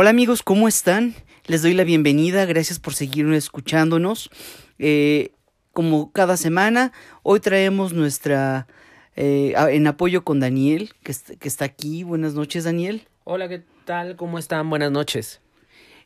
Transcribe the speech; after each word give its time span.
Hola 0.00 0.10
amigos, 0.10 0.44
¿cómo 0.44 0.68
están? 0.68 1.16
Les 1.46 1.62
doy 1.62 1.74
la 1.74 1.82
bienvenida, 1.82 2.44
gracias 2.44 2.78
por 2.78 2.94
seguir 2.94 3.26
escuchándonos. 3.32 4.30
Eh, 4.78 5.32
como 5.72 6.12
cada 6.12 6.36
semana, 6.36 6.92
hoy 7.24 7.40
traemos 7.40 7.92
nuestra... 7.94 8.68
Eh, 9.16 9.54
en 9.70 9.88
apoyo 9.88 10.22
con 10.22 10.38
Daniel, 10.38 10.92
que, 11.02 11.12
que, 11.36 11.48
está 11.48 11.64
aquí. 11.64 12.04
Buenas 12.04 12.34
noches, 12.34 12.62
Daniel. 12.62 13.08
Hola, 13.24 13.48
¿qué 13.48 13.64
tal? 13.86 14.14
¿Cómo 14.14 14.38
están? 14.38 14.70
Buenas 14.70 14.92
noches. 14.92 15.40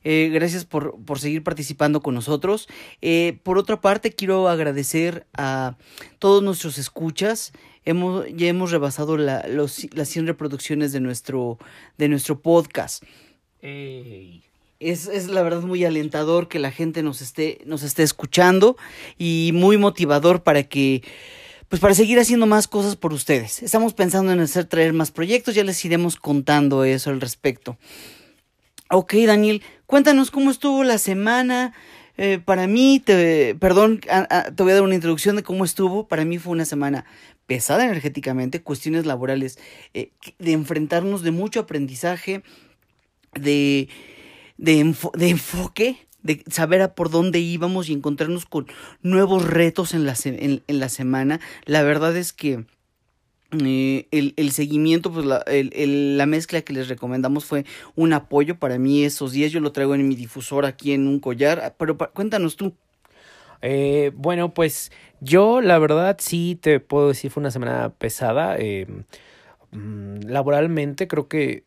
Eh, 0.04 0.30
gracias 0.32 0.64
por, 0.64 0.98
por, 1.04 1.18
seguir 1.18 1.44
participando 1.44 2.00
con 2.00 2.14
nosotros. 2.14 2.68
Eh, 3.02 3.40
por 3.42 3.58
otra 3.58 3.82
parte, 3.82 4.12
quiero 4.12 4.48
agradecer 4.48 5.26
a 5.34 5.76
todos 6.18 6.42
nuestros 6.42 6.78
escuchas. 6.78 7.52
Hemos, 7.84 8.24
ya 8.34 8.48
hemos 8.48 8.70
rebasado 8.70 9.18
la, 9.18 9.46
los, 9.48 9.86
las 9.94 10.08
100 10.08 10.28
reproducciones 10.28 10.92
de 10.92 11.00
nuestro, 11.00 11.58
de 11.98 12.08
nuestro 12.08 12.40
podcast. 12.40 13.04
Es, 13.62 15.06
es, 15.06 15.28
la 15.28 15.42
verdad 15.42 15.62
muy 15.62 15.84
alentador 15.84 16.48
que 16.48 16.58
la 16.58 16.72
gente 16.72 17.02
nos 17.02 17.22
esté, 17.22 17.60
nos 17.64 17.84
esté 17.84 18.02
escuchando 18.02 18.76
y 19.16 19.52
muy 19.54 19.78
motivador 19.78 20.42
para 20.42 20.64
que 20.64 21.02
pues 21.68 21.80
para 21.80 21.94
seguir 21.94 22.18
haciendo 22.18 22.44
más 22.46 22.68
cosas 22.68 22.96
por 22.96 23.14
ustedes. 23.14 23.62
Estamos 23.62 23.94
pensando 23.94 24.30
en 24.30 24.40
hacer 24.40 24.66
traer 24.66 24.92
más 24.92 25.10
proyectos, 25.10 25.54
ya 25.54 25.64
les 25.64 25.82
iremos 25.86 26.16
contando 26.16 26.84
eso 26.84 27.08
al 27.08 27.18
respecto. 27.18 27.78
Ok, 28.90 29.14
Daniel, 29.26 29.62
cuéntanos 29.86 30.30
cómo 30.30 30.50
estuvo 30.50 30.84
la 30.84 30.98
semana. 30.98 31.72
Eh, 32.18 32.40
para 32.44 32.66
mí, 32.66 33.00
te, 33.02 33.54
perdón, 33.54 34.00
te 34.00 34.62
voy 34.62 34.72
a 34.72 34.74
dar 34.74 34.82
una 34.82 34.96
introducción 34.96 35.34
de 35.34 35.42
cómo 35.42 35.64
estuvo. 35.64 36.08
Para 36.08 36.26
mí 36.26 36.36
fue 36.36 36.52
una 36.52 36.66
semana 36.66 37.06
pesada 37.46 37.86
energéticamente, 37.86 38.60
cuestiones 38.60 39.06
laborales, 39.06 39.58
eh, 39.94 40.10
de 40.38 40.52
enfrentarnos 40.52 41.22
de 41.22 41.30
mucho 41.30 41.60
aprendizaje, 41.60 42.42
de, 43.34 43.88
de, 44.58 44.94
de 45.14 45.28
enfoque, 45.28 46.06
de 46.22 46.44
saber 46.48 46.82
a 46.82 46.94
por 46.94 47.10
dónde 47.10 47.40
íbamos 47.40 47.88
y 47.88 47.92
encontrarnos 47.92 48.46
con 48.46 48.66
nuevos 49.02 49.44
retos 49.44 49.94
en 49.94 50.06
la, 50.06 50.14
en, 50.24 50.62
la 50.66 50.88
semana. 50.88 51.40
La 51.64 51.82
verdad 51.82 52.16
es 52.16 52.32
que 52.32 52.64
eh, 53.64 54.06
el, 54.10 54.34
el, 54.36 54.52
seguimiento, 54.52 55.12
pues 55.12 55.26
la, 55.26 55.38
el, 55.46 56.16
la 56.16 56.26
mezcla 56.26 56.62
que 56.62 56.72
les 56.72 56.88
recomendamos 56.88 57.44
fue 57.44 57.64
un 57.96 58.12
apoyo 58.12 58.58
para 58.58 58.78
mí 58.78 59.04
esos 59.04 59.32
días. 59.32 59.52
Yo 59.52 59.60
lo 59.60 59.72
traigo 59.72 59.94
en 59.94 60.06
mi 60.08 60.14
difusor 60.14 60.64
aquí 60.64 60.92
en 60.92 61.06
un 61.06 61.20
collar. 61.20 61.60
Ah, 61.62 61.74
pero 61.76 61.98
cuéntanos 61.98 62.56
tú. 62.56 62.74
Eh, 63.62 64.10
bueno, 64.14 64.52
pues 64.54 64.90
yo 65.20 65.60
la 65.60 65.78
verdad 65.78 66.16
sí 66.18 66.58
te 66.60 66.80
puedo 66.80 67.08
decir 67.08 67.30
fue 67.30 67.40
una 67.40 67.50
semana 67.50 67.90
pesada. 67.90 68.56
Eh, 68.58 68.86
mm, 69.70 70.20
laboralmente 70.26 71.08
creo 71.08 71.28
que 71.28 71.64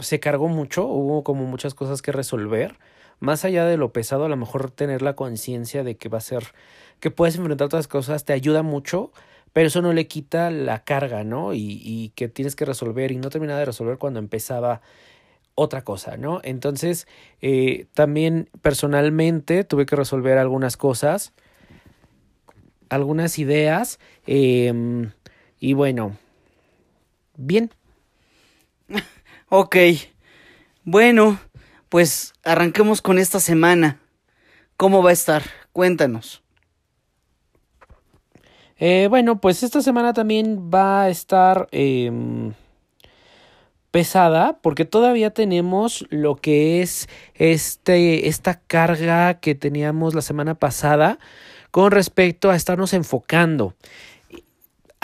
se 0.00 0.20
cargó 0.20 0.48
mucho, 0.48 0.86
hubo 0.86 1.24
como 1.24 1.44
muchas 1.44 1.74
cosas 1.74 2.02
que 2.02 2.12
resolver. 2.12 2.78
Más 3.20 3.44
allá 3.44 3.64
de 3.64 3.76
lo 3.76 3.92
pesado, 3.92 4.24
a 4.24 4.28
lo 4.28 4.36
mejor 4.36 4.70
tener 4.70 5.02
la 5.02 5.14
conciencia 5.14 5.84
de 5.84 5.96
que 5.96 6.08
va 6.08 6.18
a 6.18 6.20
ser, 6.20 6.44
que 7.00 7.10
puedes 7.10 7.36
enfrentar 7.36 7.66
otras 7.66 7.88
cosas, 7.88 8.24
te 8.24 8.32
ayuda 8.32 8.62
mucho 8.62 9.12
pero 9.54 9.68
eso 9.68 9.82
no 9.82 9.92
le 9.92 10.08
quita 10.08 10.50
la 10.50 10.82
carga, 10.82 11.22
¿no? 11.22 11.54
Y, 11.54 11.80
y 11.84 12.08
que 12.16 12.26
tienes 12.26 12.56
que 12.56 12.64
resolver 12.64 13.12
y 13.12 13.18
no 13.18 13.30
terminaba 13.30 13.60
de 13.60 13.66
resolver 13.66 13.98
cuando 13.98 14.18
empezaba 14.18 14.80
otra 15.54 15.82
cosa, 15.82 16.16
¿no? 16.16 16.40
Entonces, 16.42 17.06
eh, 17.40 17.86
también 17.94 18.50
personalmente 18.62 19.64
tuve 19.64 19.86
que 19.86 19.96
resolver 19.96 20.38
algunas 20.38 20.76
cosas, 20.76 21.32
algunas 22.88 23.38
ideas, 23.38 24.00
eh, 24.26 24.72
y 25.60 25.72
bueno, 25.74 26.16
bien. 27.36 27.70
ok, 29.48 29.76
bueno, 30.84 31.38
pues 31.88 32.32
arranquemos 32.44 33.00
con 33.02 33.18
esta 33.18 33.40
semana. 33.40 34.00
¿Cómo 34.76 35.02
va 35.02 35.10
a 35.10 35.12
estar? 35.14 35.42
Cuéntanos. 35.72 36.42
Eh, 38.76 39.06
bueno, 39.08 39.40
pues 39.40 39.62
esta 39.62 39.80
semana 39.80 40.12
también 40.12 40.70
va 40.72 41.04
a 41.04 41.08
estar 41.08 41.68
eh, 41.70 42.10
pesada 43.90 44.58
porque 44.60 44.84
todavía 44.84 45.30
tenemos 45.30 46.04
lo 46.10 46.34
que 46.34 46.82
es 46.82 47.08
este, 47.34 48.28
esta 48.28 48.60
carga 48.60 49.34
que 49.34 49.54
teníamos 49.54 50.14
la 50.14 50.22
semana 50.22 50.56
pasada 50.56 51.20
con 51.70 51.92
respecto 51.92 52.50
a 52.50 52.56
estarnos 52.56 52.92
enfocando. 52.92 53.74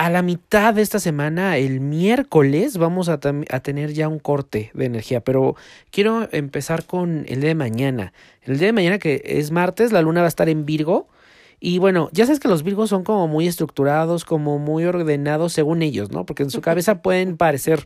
A 0.00 0.09
la 0.09 0.22
mitad 0.22 0.72
de 0.72 0.81
esta 0.81 0.99
semana, 0.99 1.59
el 1.59 1.81
miércoles, 1.81 2.78
vamos 2.78 3.11
a, 3.11 3.21
a, 3.50 3.61
tener 3.61 3.93
ya 3.93 4.09
un 4.09 4.19
corte 4.19 4.71
de 4.72 4.87
energía, 4.87 5.21
pero 5.21 5.56
quiero 5.91 6.27
empezar 6.33 6.87
con 6.87 7.27
el 7.28 7.43
día 7.43 7.49
de 7.49 7.55
mañana. 7.55 8.15
El 8.41 8.56
día 8.56 8.69
de 8.69 8.72
mañana, 8.72 8.99
que 8.99 9.21
es 9.22 9.50
martes, 9.50 9.93
la 9.93 10.00
luna 10.00 10.21
va 10.22 10.25
a 10.25 10.28
estar 10.28 10.49
en 10.49 10.65
Virgo. 10.65 11.09
Y 11.60 11.81
bueno, 11.81 12.09
ya 12.12 12.25
sabes 12.25 12.41
que 12.41 12.49
los 12.49 12.62
Virgos 12.62 12.89
son 12.89 13.05
como 13.05 13.28
muy 13.28 13.47
estructurados, 13.47 14.25
como 14.25 14.59
muy 14.59 14.87
ordenados 14.87 15.53
según 15.53 15.83
ellos, 15.83 16.10
¿no? 16.10 16.25
Porque 16.25 16.44
en 16.44 16.50
su 16.50 16.60
cabeza 16.62 17.03
pueden 17.03 17.37
parecer, 17.37 17.84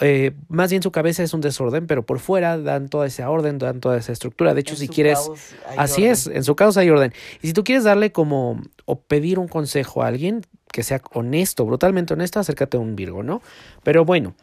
eh, 0.00 0.32
más 0.48 0.68
bien 0.68 0.82
su 0.82 0.92
cabeza 0.92 1.22
es 1.22 1.32
un 1.32 1.40
desorden, 1.40 1.86
pero 1.86 2.04
por 2.04 2.18
fuera 2.18 2.58
dan 2.58 2.90
toda 2.90 3.06
esa 3.06 3.30
orden, 3.30 3.56
dan 3.56 3.80
toda 3.80 3.96
esa 3.96 4.12
estructura. 4.12 4.52
De 4.52 4.60
hecho, 4.60 4.76
si 4.76 4.86
quieres, 4.86 5.30
así 5.78 6.04
es, 6.04 6.26
en 6.26 6.44
su 6.44 6.54
caos 6.56 6.76
hay 6.76 6.90
orden. 6.90 7.14
Y 7.40 7.46
si 7.46 7.52
tú 7.54 7.64
quieres 7.64 7.84
darle 7.84 8.12
como, 8.12 8.60
o 8.84 9.00
pedir 9.00 9.38
un 9.38 9.48
consejo 9.48 10.02
a 10.02 10.08
alguien 10.08 10.42
que 10.72 10.82
sea 10.82 11.00
honesto, 11.12 11.64
brutalmente 11.64 12.14
honesto, 12.14 12.40
acércate 12.40 12.76
a 12.76 12.80
un 12.80 12.96
Virgo, 12.96 13.22
¿no? 13.22 13.42
Pero 13.82 14.04
bueno, 14.04 14.34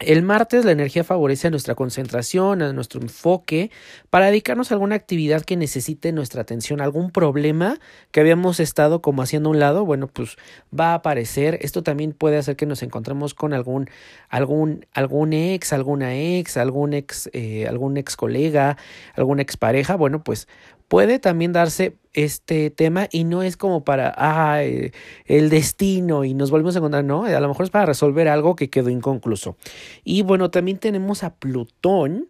el 0.00 0.22
martes 0.22 0.66
la 0.66 0.72
energía 0.72 1.04
favorece 1.04 1.46
a 1.46 1.50
nuestra 1.50 1.74
concentración, 1.74 2.60
a 2.60 2.74
nuestro 2.74 3.00
enfoque, 3.00 3.70
para 4.10 4.26
dedicarnos 4.26 4.70
a 4.70 4.74
alguna 4.74 4.94
actividad 4.94 5.42
que 5.42 5.56
necesite 5.56 6.12
nuestra 6.12 6.42
atención, 6.42 6.82
algún 6.82 7.10
problema 7.10 7.78
que 8.10 8.20
habíamos 8.20 8.60
estado 8.60 9.00
como 9.00 9.22
haciendo 9.22 9.48
a 9.48 9.52
un 9.52 9.58
lado, 9.58 9.86
bueno, 9.86 10.06
pues 10.06 10.36
va 10.78 10.90
a 10.90 10.94
aparecer. 10.96 11.58
Esto 11.62 11.82
también 11.82 12.12
puede 12.12 12.36
hacer 12.36 12.56
que 12.56 12.66
nos 12.66 12.82
encontremos 12.82 13.32
con 13.32 13.54
algún, 13.54 13.88
algún, 14.28 14.84
algún 14.92 15.32
ex, 15.32 15.72
alguna 15.72 16.14
ex, 16.14 16.58
algún 16.58 16.92
ex, 16.92 17.30
eh, 17.32 17.66
algún 17.66 17.96
ex 17.96 18.16
colega, 18.16 18.76
alguna 19.14 19.40
ex 19.40 19.56
pareja. 19.56 19.96
Bueno, 19.96 20.22
pues 20.22 20.46
puede 20.88 21.18
también 21.18 21.52
darse 21.52 21.96
este 22.12 22.70
tema 22.70 23.08
y 23.10 23.24
no 23.24 23.42
es 23.42 23.56
como 23.56 23.84
para 23.84 24.14
ah, 24.16 24.62
el 24.62 25.50
destino 25.50 26.24
y 26.24 26.34
nos 26.34 26.50
volvemos 26.50 26.74
a 26.74 26.78
encontrar, 26.78 27.04
no, 27.04 27.24
a 27.24 27.40
lo 27.40 27.48
mejor 27.48 27.64
es 27.64 27.70
para 27.70 27.86
resolver 27.86 28.28
algo 28.28 28.56
que 28.56 28.70
quedó 28.70 28.88
inconcluso. 28.88 29.56
Y 30.04 30.22
bueno, 30.22 30.50
también 30.50 30.78
tenemos 30.78 31.22
a 31.24 31.34
Plutón 31.34 32.28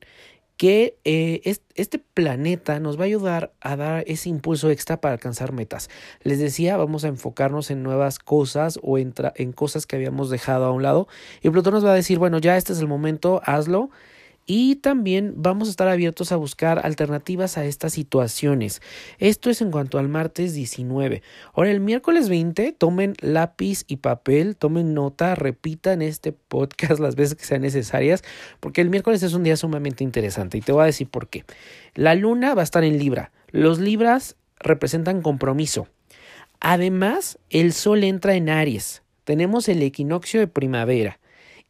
que 0.57 0.97
eh, 1.05 1.43
este 1.75 1.99
planeta 1.99 2.81
nos 2.81 2.99
va 2.99 3.03
a 3.03 3.07
ayudar 3.07 3.53
a 3.61 3.77
dar 3.77 4.05
ese 4.07 4.31
impulso 4.31 4.71
extra 4.71 5.01
para 5.01 5.15
alcanzar 5.15 5.53
metas. 5.53 5.91
Les 6.23 6.39
decía, 6.39 6.79
vamos 6.79 7.05
a 7.05 7.09
enfocarnos 7.09 7.71
en 7.71 7.83
nuevas 7.83 8.19
cosas 8.19 8.79
o 8.83 8.97
en, 8.97 9.13
en 9.35 9.53
cosas 9.53 9.87
que 9.87 9.97
habíamos 9.97 10.31
dejado 10.31 10.65
a 10.65 10.73
un 10.73 10.83
lado. 10.83 11.09
Y 11.43 11.51
Plutón 11.51 11.75
nos 11.75 11.85
va 11.85 11.93
a 11.93 11.95
decir, 11.95 12.19
bueno, 12.19 12.39
ya 12.39 12.57
este 12.57 12.73
es 12.73 12.81
el 12.81 12.89
momento, 12.89 13.43
hazlo 13.45 13.91
y 14.47 14.77
también 14.77 15.35
vamos 15.37 15.67
a 15.67 15.71
estar 15.73 15.89
abiertos 15.89 16.31
a 16.31 16.37
buscar 16.37 16.81
alternativas 16.87 17.59
a 17.59 17.65
estas 17.65 17.93
situaciones. 17.93 18.81
Esto 19.19 19.51
es 19.51 19.61
en 19.61 19.73
cuanto 19.73 19.99
al 19.99 20.09
martes 20.09 20.55
19. 20.55 21.23
Ahora, 21.53 21.71
el 21.73 21.81
miércoles 21.81 22.29
20, 22.29 22.73
tomen 22.73 23.15
lápiz 23.21 23.85
y 23.89 23.97
papel, 23.97 24.57
tomen 24.57 24.95
nota, 24.95 25.35
repitan 25.35 26.01
este 26.01 26.31
podcast 26.31 27.01
las 27.01 27.17
veces 27.17 27.35
que 27.35 27.45
sean 27.45 27.63
necesarias, 27.63 28.23
porque 28.61 28.81
el 28.81 28.89
miércoles 28.89 29.23
es 29.25 29.35
un 29.35 29.43
día 29.43 29.57
sumamente 29.57 30.05
interesante 30.05 30.59
y 30.59 30.61
te 30.61 30.71
voy 30.71 30.83
a 30.83 30.87
decir 30.87 31.09
por 31.09 31.29
qué. 31.29 31.45
La 31.95 32.15
luna 32.15 32.55
va 32.55 32.61
a 32.61 32.65
estar 32.65 32.85
en 32.85 32.99
Libra. 32.99 33.33
Los 33.51 33.81
Libras 33.81 34.37
representan 34.61 35.23
compromiso. 35.23 35.89
Además, 36.61 37.39
el 37.51 37.73
sol 37.73 38.05
entra 38.05 38.35
en 38.35 38.49
Aries. 38.49 39.03
Tenemos 39.25 39.69
el 39.69 39.83
equinoccio 39.83 40.39
de 40.39 40.47
primavera. 40.47 41.19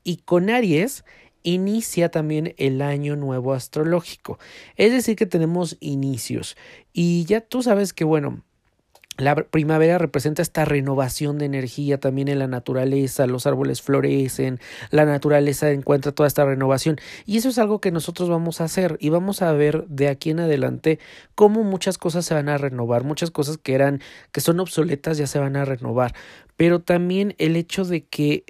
Y 0.04 0.18
con 0.18 0.50
Aries 0.50 1.04
inicia 1.46 2.10
también 2.10 2.54
el 2.58 2.82
año 2.82 3.16
nuevo 3.16 3.54
astrológico. 3.54 4.38
Es 4.76 4.92
decir, 4.92 5.16
que 5.16 5.26
tenemos 5.26 5.76
inicios. 5.80 6.56
Y 6.92 7.24
ya 7.24 7.40
tú 7.40 7.62
sabes 7.62 7.92
que, 7.92 8.04
bueno, 8.04 8.42
la 9.16 9.34
primavera 9.34 9.96
representa 9.96 10.42
esta 10.42 10.66
renovación 10.66 11.38
de 11.38 11.46
energía 11.46 11.98
también 11.98 12.28
en 12.28 12.38
la 12.38 12.48
naturaleza, 12.48 13.26
los 13.26 13.46
árboles 13.46 13.80
florecen, 13.80 14.60
la 14.90 15.06
naturaleza 15.06 15.70
encuentra 15.70 16.12
toda 16.12 16.26
esta 16.26 16.44
renovación 16.44 16.98
y 17.24 17.38
eso 17.38 17.48
es 17.48 17.58
algo 17.58 17.80
que 17.80 17.90
nosotros 17.90 18.28
vamos 18.28 18.60
a 18.60 18.64
hacer 18.64 18.98
y 19.00 19.08
vamos 19.08 19.40
a 19.40 19.52
ver 19.52 19.86
de 19.86 20.08
aquí 20.08 20.30
en 20.30 20.40
adelante 20.40 20.98
cómo 21.34 21.62
muchas 21.64 21.96
cosas 21.96 22.26
se 22.26 22.34
van 22.34 22.50
a 22.50 22.58
renovar, 22.58 23.04
muchas 23.04 23.30
cosas 23.30 23.56
que 23.56 23.74
eran 23.74 24.02
que 24.32 24.42
son 24.42 24.60
obsoletas 24.60 25.16
ya 25.16 25.26
se 25.26 25.38
van 25.38 25.56
a 25.56 25.64
renovar, 25.64 26.14
pero 26.58 26.82
también 26.82 27.34
el 27.38 27.56
hecho 27.56 27.84
de 27.84 28.04
que 28.04 28.44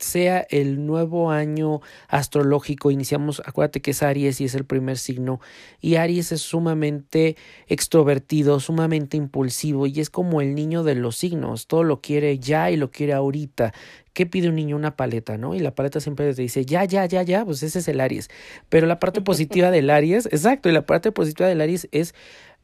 sea 0.00 0.46
el 0.50 0.86
nuevo 0.86 1.30
año 1.30 1.80
astrológico, 2.08 2.90
iniciamos, 2.90 3.42
acuérdate 3.44 3.80
que 3.80 3.92
es 3.92 4.02
Aries 4.02 4.40
y 4.40 4.44
es 4.44 4.54
el 4.54 4.64
primer 4.64 4.98
signo, 4.98 5.40
y 5.80 5.96
Aries 5.96 6.32
es 6.32 6.40
sumamente 6.40 7.36
extrovertido, 7.68 8.58
sumamente 8.60 9.16
impulsivo 9.16 9.86
y 9.86 10.00
es 10.00 10.10
como 10.10 10.40
el 10.40 10.54
niño 10.54 10.82
de 10.82 10.94
los 10.94 11.16
signos, 11.16 11.66
todo 11.66 11.84
lo 11.84 12.00
quiere 12.00 12.38
ya 12.38 12.70
y 12.70 12.76
lo 12.76 12.90
quiere 12.90 13.12
ahorita. 13.12 13.72
¿Qué 14.12 14.26
pide 14.26 14.48
un 14.48 14.56
niño? 14.56 14.74
Una 14.74 14.96
paleta, 14.96 15.38
¿no? 15.38 15.54
Y 15.54 15.60
la 15.60 15.74
paleta 15.74 16.00
siempre 16.00 16.34
te 16.34 16.42
dice, 16.42 16.64
ya, 16.64 16.84
ya, 16.84 17.06
ya, 17.06 17.22
ya, 17.22 17.44
pues 17.44 17.62
ese 17.62 17.78
es 17.78 17.86
el 17.86 18.00
Aries. 18.00 18.28
Pero 18.68 18.88
la 18.88 18.98
parte 18.98 19.20
positiva 19.20 19.70
del 19.70 19.88
Aries, 19.88 20.26
exacto, 20.26 20.68
y 20.68 20.72
la 20.72 20.84
parte 20.84 21.12
positiva 21.12 21.48
del 21.48 21.60
Aries 21.60 21.88
es 21.92 22.14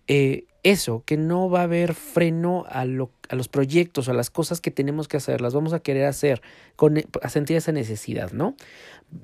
eh, 0.08 0.44
eso, 0.62 1.04
que 1.06 1.16
no 1.16 1.48
va 1.48 1.60
a 1.60 1.64
haber 1.64 1.94
freno 1.94 2.64
a, 2.68 2.84
lo, 2.84 3.10
a 3.28 3.36
los 3.36 3.48
proyectos 3.48 4.08
a 4.08 4.12
las 4.12 4.30
cosas 4.30 4.60
que 4.60 4.72
tenemos 4.72 5.06
que 5.06 5.16
hacer, 5.16 5.40
las 5.40 5.54
vamos 5.54 5.72
a 5.72 5.80
querer 5.80 6.06
hacer, 6.06 6.42
con, 6.74 7.00
a 7.22 7.28
sentir 7.28 7.56
esa 7.56 7.70
necesidad, 7.70 8.32
¿no? 8.32 8.56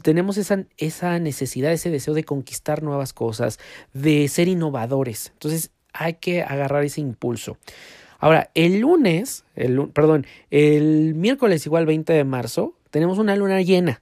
Tenemos 0.02 0.36
esa, 0.36 0.64
esa 0.76 1.18
necesidad, 1.18 1.72
ese 1.72 1.90
deseo 1.90 2.14
de 2.14 2.22
conquistar 2.22 2.84
nuevas 2.84 3.12
cosas, 3.12 3.58
de 3.92 4.28
ser 4.28 4.46
innovadores. 4.46 5.30
Entonces 5.32 5.72
hay 5.92 6.14
que 6.14 6.42
agarrar 6.42 6.84
ese 6.84 7.00
impulso. 7.00 7.58
Ahora, 8.18 8.50
el 8.54 8.78
lunes, 8.78 9.44
el, 9.56 9.88
perdón, 9.88 10.26
el 10.50 11.14
miércoles 11.16 11.66
igual 11.66 11.86
20 11.86 12.12
de 12.12 12.22
marzo, 12.22 12.76
tenemos 12.90 13.18
una 13.18 13.34
luna 13.34 13.60
llena. 13.62 14.00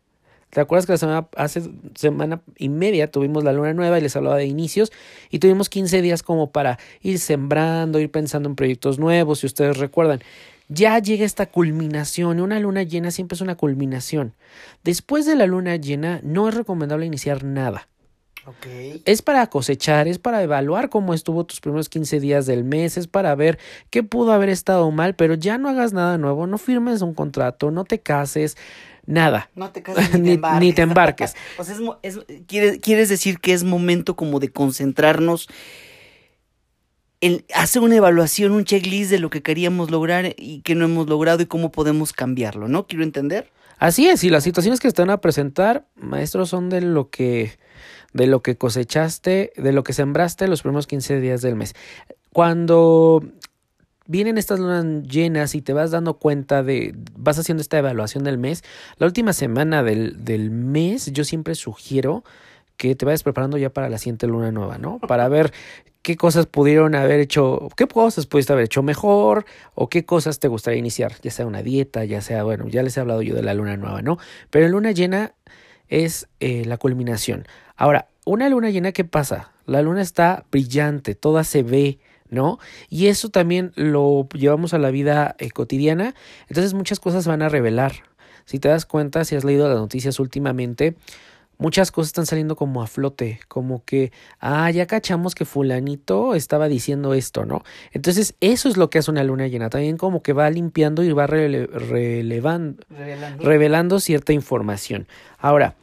¿Te 0.51 0.61
acuerdas 0.61 0.87
que 0.87 0.93
la 0.93 0.99
semana, 0.99 1.29
hace 1.37 1.63
semana 1.95 2.43
y 2.57 2.69
media 2.69 3.11
tuvimos 3.11 3.45
la 3.45 3.53
luna 3.53 3.73
nueva 3.73 3.99
y 3.99 4.03
les 4.03 4.17
hablaba 4.17 4.37
de 4.37 4.47
inicios 4.47 4.93
y 5.31 5.39
tuvimos 5.39 5.69
15 5.69 6.03
días 6.03 6.23
como 6.25 6.51
para 6.51 6.79
ir 7.03 7.21
sembrando, 7.21 8.01
ir 8.01 8.11
pensando 8.11 8.49
en 8.49 8.57
proyectos 8.57 8.99
nuevos, 8.99 9.41
si 9.41 9.47
ustedes 9.47 9.79
recuerdan. 9.79 10.21
Ya 10.69 10.99
llega 10.99 11.25
esta 11.25 11.47
culminación, 11.47 12.41
una 12.41 12.61
luna 12.61 12.83
llena 12.83 13.11
siempre 13.11 13.35
es 13.35 13.41
una 13.41 13.57
culminación. 13.57 14.35
Después 14.85 15.27
de 15.27 15.37
la 15.37 15.47
luna 15.47 15.77
llena 15.77 16.21
no 16.23 16.49
es 16.49 16.55
recomendable 16.55 17.07
iniciar 17.07 17.45
nada. 17.45 17.89
Okay. 18.47 19.03
Es 19.05 19.21
para 19.21 19.47
cosechar, 19.49 20.09
es 20.09 20.19
para 20.19 20.43
evaluar 20.43 20.89
cómo 20.89 21.13
estuvo 21.13 21.45
tus 21.45 21.61
primeros 21.61 21.89
15 21.89 22.21
días 22.21 22.47
del 22.47 22.65
mes, 22.65 22.97
es 22.97 23.07
para 23.07 23.35
ver 23.35 23.59
qué 23.91 24.03
pudo 24.03 24.33
haber 24.33 24.49
estado 24.49 24.91
mal, 24.91 25.15
pero 25.15 25.35
ya 25.35 25.59
no 25.59 25.69
hagas 25.69 25.93
nada 25.93 26.17
nuevo, 26.19 26.47
no 26.47 26.57
firmes 26.57 27.03
un 27.03 27.15
contrato, 27.15 27.71
no 27.71 27.85
te 27.85 28.01
cases, 28.01 28.57
nada. 29.11 29.51
No 29.55 29.71
te 29.71 29.83
cases 29.83 30.19
ni, 30.19 30.37
te 30.39 30.61
ni, 30.61 30.73
te 30.73 30.83
embarques. 30.83 31.35
o 31.59 31.65
sea, 31.65 31.75
es, 32.03 32.17
es, 32.17 32.25
¿quieres, 32.47 32.79
quieres 32.79 33.09
decir 33.09 33.39
que 33.39 33.53
es 33.53 33.65
momento 33.65 34.17
como 34.17 34.41
de 34.41 34.51
concentrarnos 34.51 35.49
en 37.21 37.45
hacer 37.55 37.83
una 37.83 37.97
evaluación, 37.97 38.53
un 38.53 38.65
checklist 38.65 39.11
de 39.11 39.19
lo 39.19 39.29
que 39.29 39.43
queríamos 39.43 39.91
lograr 39.91 40.35
y 40.39 40.63
que 40.63 40.75
no 40.75 40.87
hemos 40.87 41.09
logrado 41.09 41.43
y 41.43 41.47
cómo 41.47 41.71
podemos 41.71 42.13
cambiarlo, 42.13 42.67
¿no? 42.67 42.87
Quiero 42.87 43.05
entender. 43.05 43.51
Así 43.79 44.09
es, 44.09 44.25
y 44.25 44.31
las 44.31 44.45
situaciones 44.45 44.81
que 44.81 44.89
están 44.89 45.11
a 45.11 45.21
presentar, 45.21 45.87
maestros, 45.97 46.51
son 46.51 46.69
de 46.69 46.81
lo 46.81 47.11
que 47.11 47.59
de 48.13 48.27
lo 48.27 48.43
que 48.43 48.57
cosechaste, 48.57 49.53
de 49.57 49.73
lo 49.73 49.85
que 49.85 49.93
sembraste 49.93 50.49
los 50.49 50.63
primeros 50.63 50.87
15 50.87 51.21
días 51.21 51.43
del 51.43 51.57
mes. 51.57 51.75
Cuando 52.33 53.23
vienen 54.07 54.39
estas 54.39 54.59
lunas 54.59 55.07
llenas 55.07 55.55
y 55.55 55.63
te 55.63 55.73
vas 55.73 55.91
dando 55.91 56.15
cuenta 56.15 56.63
de, 56.63 56.95
vas 57.17 57.39
haciendo 57.39 57.61
esta 57.61 57.79
evaluación 57.79 58.25
del 58.25 58.39
mes, 58.39 58.65
la 58.99 59.07
última 59.07 59.33
semana 59.33 59.83
del, 59.83 60.25
del 60.25 60.51
mes 60.51 61.13
yo 61.13 61.25
siempre 61.25 61.55
sugiero 61.55 62.25
que 62.77 62.95
te 62.95 63.05
vayas 63.05 63.23
preparando 63.23 63.59
ya 63.59 63.71
para 63.71 63.91
la 63.91 63.99
siguiente 63.99 64.27
luna 64.27 64.51
nueva, 64.53 64.79
¿no? 64.79 64.99
Para 65.01 65.29
ver 65.29 65.53
qué 66.03 66.17
cosas 66.17 66.47
pudieron 66.47 66.95
haber 66.95 67.21
hecho, 67.21 67.69
qué 67.77 67.87
cosas 67.87 68.27
pudiste 68.27 68.53
haber 68.53 68.65
hecho 68.65 68.83
mejor 68.83 69.45
o 69.75 69.89
qué 69.89 70.05
cosas 70.05 70.41
te 70.41 70.49
gustaría 70.49 70.79
iniciar, 70.79 71.13
ya 71.23 71.31
sea 71.31 71.47
una 71.47 71.63
dieta, 71.63 72.05
ya 72.05 72.23
sea, 72.23 72.43
bueno, 72.43 72.69
ya 72.69 72.83
les 72.83 72.97
he 72.97 73.01
hablado 73.01 73.23
yo 73.23 73.35
de 73.35 73.43
la 73.43 73.55
luna 73.55 73.77
nueva, 73.77 74.03
¿no? 74.03 74.19
Pero 74.49 74.67
en 74.67 74.73
luna 74.73 74.93
llena 74.93 75.35
es 75.89 76.29
eh, 76.41 76.65
la 76.65 76.79
culminación. 76.79 77.47
Ahora, 77.77 78.09
una 78.25 78.49
luna 78.49 78.71
llena, 78.71 78.93
¿qué 78.93 79.05
pasa? 79.05 79.53
La 79.67 79.83
luna 79.83 80.03
está 80.03 80.45
brillante, 80.51 81.15
toda 81.15 81.45
se 81.45 81.63
ve, 81.63 81.99
¿no? 82.31 82.59
Y 82.89 83.07
eso 83.09 83.29
también 83.29 83.73
lo 83.75 84.29
llevamos 84.35 84.73
a 84.75 84.79
la 84.79 84.91
vida 84.91 85.37
eh, 85.39 85.51
cotidiana, 85.51 86.15
entonces 86.49 86.75
muchas 86.75 87.01
cosas 87.01 87.27
van 87.27 87.43
a 87.43 87.49
revelar. 87.49 87.93
Si 88.45 88.59
te 88.59 88.69
das 88.69 88.87
cuenta, 88.87 89.25
si 89.25 89.37
has 89.37 89.45
leído 89.45 89.69
las 89.69 89.79
noticias 89.79 90.19
últimamente, 90.19 90.97
muchas 91.59 91.93
cosas 91.93 92.09
están 92.09 92.27
saliendo 92.27 92.57
como 92.57 92.83
a 92.83 92.87
flote, 92.87 93.39
como 93.47 93.85
que, 93.85 94.13
ah, 94.41 94.71
ya 94.71 94.87
cachamos 94.87 95.35
que 95.35 95.45
fulanito 95.45 96.35
estaba 96.35 96.69
diciendo 96.69 97.15
esto, 97.15 97.45
¿no? 97.45 97.63
Entonces, 97.93 98.35
eso 98.41 98.69
es 98.69 98.77
lo 98.77 98.91
que 98.91 98.99
hace 98.99 99.11
una 99.11 99.23
luna 99.23 99.47
llena, 99.47 99.69
también 99.69 99.99
como 99.99 100.23
que 100.23 100.33
va 100.33 100.49
limpiando 100.51 101.05
y 101.05 101.13
va 101.13 101.27
rele 101.27 101.67
relevando, 101.67 102.83
Revelando. 102.89 103.45
revelando 103.45 104.01
cierta 104.01 104.33
información. 104.33 105.07
Ahora, 105.39 105.75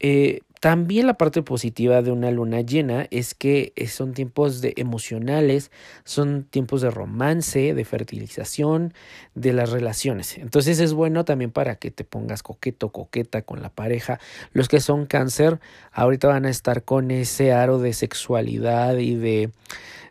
eh, 0.00 0.40
también 0.60 1.06
la 1.06 1.14
parte 1.14 1.42
positiva 1.42 2.02
de 2.02 2.10
una 2.10 2.30
luna 2.30 2.60
llena 2.62 3.06
es 3.10 3.34
que 3.34 3.72
son 3.88 4.14
tiempos 4.14 4.60
de 4.60 4.72
emocionales, 4.76 5.70
son 6.04 6.44
tiempos 6.44 6.80
de 6.80 6.90
romance, 6.90 7.74
de 7.74 7.84
fertilización, 7.84 8.94
de 9.34 9.52
las 9.52 9.70
relaciones. 9.70 10.38
Entonces 10.38 10.80
es 10.80 10.94
bueno 10.94 11.24
también 11.24 11.50
para 11.50 11.76
que 11.76 11.90
te 11.90 12.04
pongas 12.04 12.42
coqueto, 12.42 12.90
coqueta 12.90 13.42
con 13.42 13.60
la 13.60 13.68
pareja. 13.68 14.18
Los 14.52 14.68
que 14.68 14.80
son 14.80 15.06
cáncer 15.06 15.60
ahorita 15.92 16.28
van 16.28 16.46
a 16.46 16.50
estar 16.50 16.84
con 16.84 17.10
ese 17.10 17.52
aro 17.52 17.78
de 17.78 17.92
sexualidad 17.92 18.96
y 18.96 19.14
de, 19.14 19.50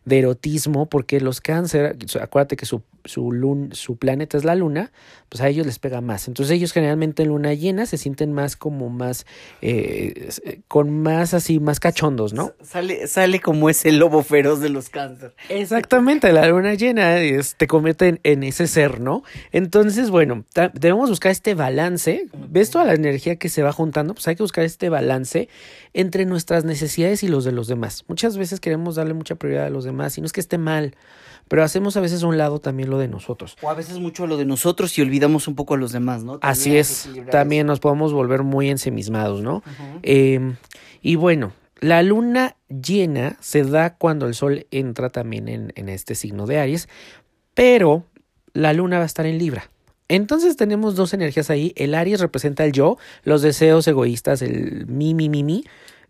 de 0.05 0.19
erotismo, 0.19 0.87
porque 0.87 1.19
los 1.21 1.41
cáncer, 1.41 1.97
acuérdate 2.21 2.55
que 2.55 2.65
su 2.65 2.83
su, 3.05 3.31
lun, 3.31 3.69
su 3.73 3.97
planeta 3.97 4.37
es 4.37 4.43
la 4.43 4.55
luna, 4.55 4.91
pues 5.29 5.41
a 5.41 5.47
ellos 5.47 5.65
les 5.65 5.79
pega 5.79 6.01
más. 6.01 6.27
Entonces 6.27 6.55
ellos 6.55 6.73
generalmente 6.73 7.23
en 7.23 7.29
luna 7.29 7.53
llena 7.53 7.85
se 7.85 7.97
sienten 7.97 8.33
más 8.33 8.55
como 8.55 8.89
más, 8.89 9.25
eh, 9.61 10.29
con 10.67 11.01
más 11.01 11.33
así, 11.33 11.59
más 11.59 11.79
cachondos, 11.79 12.33
¿no? 12.33 12.53
Sale, 12.61 13.07
sale 13.07 13.39
como 13.39 13.69
ese 13.69 13.91
lobo 13.91 14.23
feroz 14.23 14.59
de 14.59 14.69
los 14.69 14.89
cáncer. 14.89 15.35
Exactamente, 15.49 16.31
la 16.33 16.47
luna 16.47 16.73
llena 16.73 17.17
es, 17.17 17.55
te 17.55 17.67
convierte 17.67 18.07
en, 18.07 18.19
en, 18.23 18.43
ese 18.43 18.67
ser, 18.67 18.99
¿no? 18.99 19.23
Entonces, 19.51 20.09
bueno, 20.09 20.45
debemos 20.73 21.09
buscar 21.09 21.31
este 21.31 21.53
balance. 21.53 22.27
¿Ves 22.49 22.71
toda 22.71 22.85
la 22.85 22.93
energía 22.93 23.37
que 23.37 23.49
se 23.49 23.63
va 23.63 23.71
juntando? 23.71 24.13
Pues 24.13 24.27
hay 24.27 24.35
que 24.35 24.43
buscar 24.43 24.63
este 24.63 24.89
balance 24.89 25.49
entre 25.93 26.25
nuestras 26.25 26.65
necesidades 26.65 27.23
y 27.23 27.27
los 27.27 27.45
de 27.45 27.51
los 27.51 27.67
demás. 27.67 28.03
Muchas 28.07 28.37
veces 28.37 28.59
queremos 28.59 28.95
darle 28.95 29.13
mucha 29.13 29.35
prioridad 29.35 29.65
a 29.65 29.69
los 29.69 29.85
demás 29.85 30.17
y 30.17 30.21
no 30.21 30.27
es 30.27 30.33
que 30.33 30.41
esté 30.41 30.57
mal 30.57 30.95
pero 31.47 31.63
hacemos 31.63 31.95
a 31.97 32.01
veces 32.01 32.23
a 32.23 32.27
un 32.27 32.37
lado 32.37 32.59
también 32.59 32.89
lo 32.89 32.97
de 32.97 33.07
nosotros. 33.07 33.57
O 33.61 33.69
a 33.69 33.73
veces 33.73 33.99
mucho 33.99 34.27
lo 34.27 34.37
de 34.37 34.45
nosotros 34.45 34.97
y 34.97 35.01
olvidamos 35.01 35.47
un 35.47 35.55
poco 35.55 35.75
a 35.75 35.77
los 35.77 35.91
demás, 35.91 36.23
¿no? 36.23 36.39
También 36.39 36.51
Así 36.51 36.77
es, 36.77 37.09
también 37.31 37.67
nos 37.67 37.79
podemos 37.79 38.13
volver 38.13 38.43
muy 38.43 38.69
ensimismados, 38.69 39.41
¿no? 39.41 39.57
Uh 39.57 39.59
-huh. 39.59 39.99
eh, 40.03 40.55
y 41.01 41.15
bueno, 41.15 41.53
la 41.79 42.01
luna 42.01 42.55
llena 42.69 43.37
se 43.41 43.63
da 43.63 43.95
cuando 43.95 44.27
el 44.27 44.33
sol 44.33 44.65
entra 44.71 45.09
también 45.09 45.47
en, 45.47 45.73
en 45.75 45.89
este 45.89 46.15
signo 46.15 46.47
de 46.47 46.59
Aries, 46.59 46.89
pero 47.53 48.05
la 48.53 48.73
luna 48.73 48.97
va 48.97 49.03
a 49.03 49.07
estar 49.07 49.25
en 49.25 49.37
Libra. 49.37 49.69
Entonces 50.07 50.55
tenemos 50.55 50.95
dos 50.95 51.13
energías 51.13 51.49
ahí. 51.49 51.73
El 51.75 51.95
Aries 51.95 52.19
representa 52.19 52.63
el 52.63 52.71
yo, 52.71 52.97
los 53.23 53.41
deseos 53.41 53.87
egoístas, 53.87 54.41
el 54.41 54.85
mi, 54.87 55.13
mi, 55.13 55.29
mi, 55.29 55.43
mi 55.43 55.63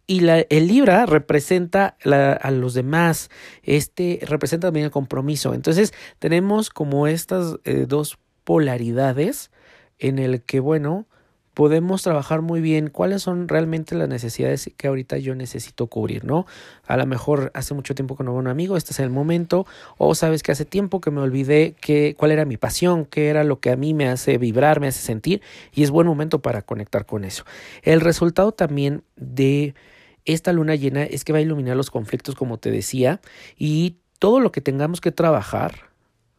y 0.08 0.22
la, 0.22 0.40
el 0.40 0.68
Libra 0.68 1.06
representa 1.06 1.98
a 2.04 2.52
los 2.52 2.74
demás, 2.74 3.30
este 3.64 4.20
representa 4.24 4.68
también 4.68 4.86
el 4.86 4.92
compromiso. 4.92 5.54
Entonces 5.54 5.94
tenemos 6.20 6.70
como 6.70 7.08
estas 7.08 7.58
eh, 7.64 7.86
dos 7.88 8.18
polaridades 8.44 9.52
en 9.98 10.20
el 10.20 10.42
que, 10.44 10.60
bueno, 10.60 11.08
podemos 11.56 12.04
trabajar 12.04 12.42
muy 12.42 12.60
bien 12.60 12.90
cuáles 12.90 13.24
son 13.24 13.48
realmente 13.48 13.96
las 13.96 14.10
necesidades 14.10 14.70
que 14.76 14.88
ahorita 14.88 15.18
yo 15.18 15.36
necesito 15.36 15.88
cubrir, 15.88 16.26
¿no? 16.26 16.46
A 16.86 16.98
lo 16.98 17.06
mejor 17.08 17.50
hace 17.56 17.74
mucho 17.74 17.96
tiempo 17.96 18.18
que 18.18 18.26
no 18.26 18.32
veo 18.32 18.42
un 18.42 18.48
amigo, 18.48 18.76
este 18.76 18.92
es 18.92 19.00
el 19.00 19.10
momento, 19.10 19.66
o 19.98 20.16
sabes 20.16 20.44
que 20.44 20.52
hace 20.52 20.66
tiempo 20.66 21.00
que 21.00 21.12
me 21.12 21.22
olvidé 21.22 21.74
que, 21.80 22.14
cuál 22.18 22.32
era 22.32 22.44
mi 22.44 22.58
pasión, 22.58 23.06
qué 23.06 23.30
era 23.30 23.46
lo 23.46 23.62
que 23.62 23.72
a 23.72 23.78
mí 23.78 23.94
me 23.94 24.10
hace 24.10 24.38
vibrar, 24.38 24.82
me 24.82 24.88
hace 24.88 25.00
sentir, 25.00 25.42
y 25.74 25.84
es 25.84 25.92
buen 25.92 26.06
momento 26.06 26.42
para 26.42 26.62
conectar 26.62 27.06
con 27.06 27.24
eso. 27.24 27.46
El 27.84 28.02
resultado 28.02 28.52
también 28.52 29.04
de 29.16 29.76
esta 30.26 30.52
luna 30.54 30.76
llena 30.76 31.04
es 31.04 31.24
que 31.24 31.34
va 31.34 31.40
a 31.40 31.42
iluminar 31.42 31.78
los 31.78 31.92
conflictos, 31.92 32.36
como 32.36 32.58
te 32.58 32.72
decía, 32.72 33.22
y 33.58 33.98
todo 34.20 34.40
lo 34.40 34.52
que 34.52 34.62
tengamos 34.62 35.02
que 35.02 35.12
trabajar 35.12 35.90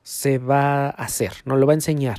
se 0.02 0.38
va 0.38 0.86
a 0.86 0.90
hacer, 0.90 1.32
nos 1.44 1.58
lo 1.58 1.66
va 1.66 1.72
a 1.72 1.74
enseñar. 1.74 2.18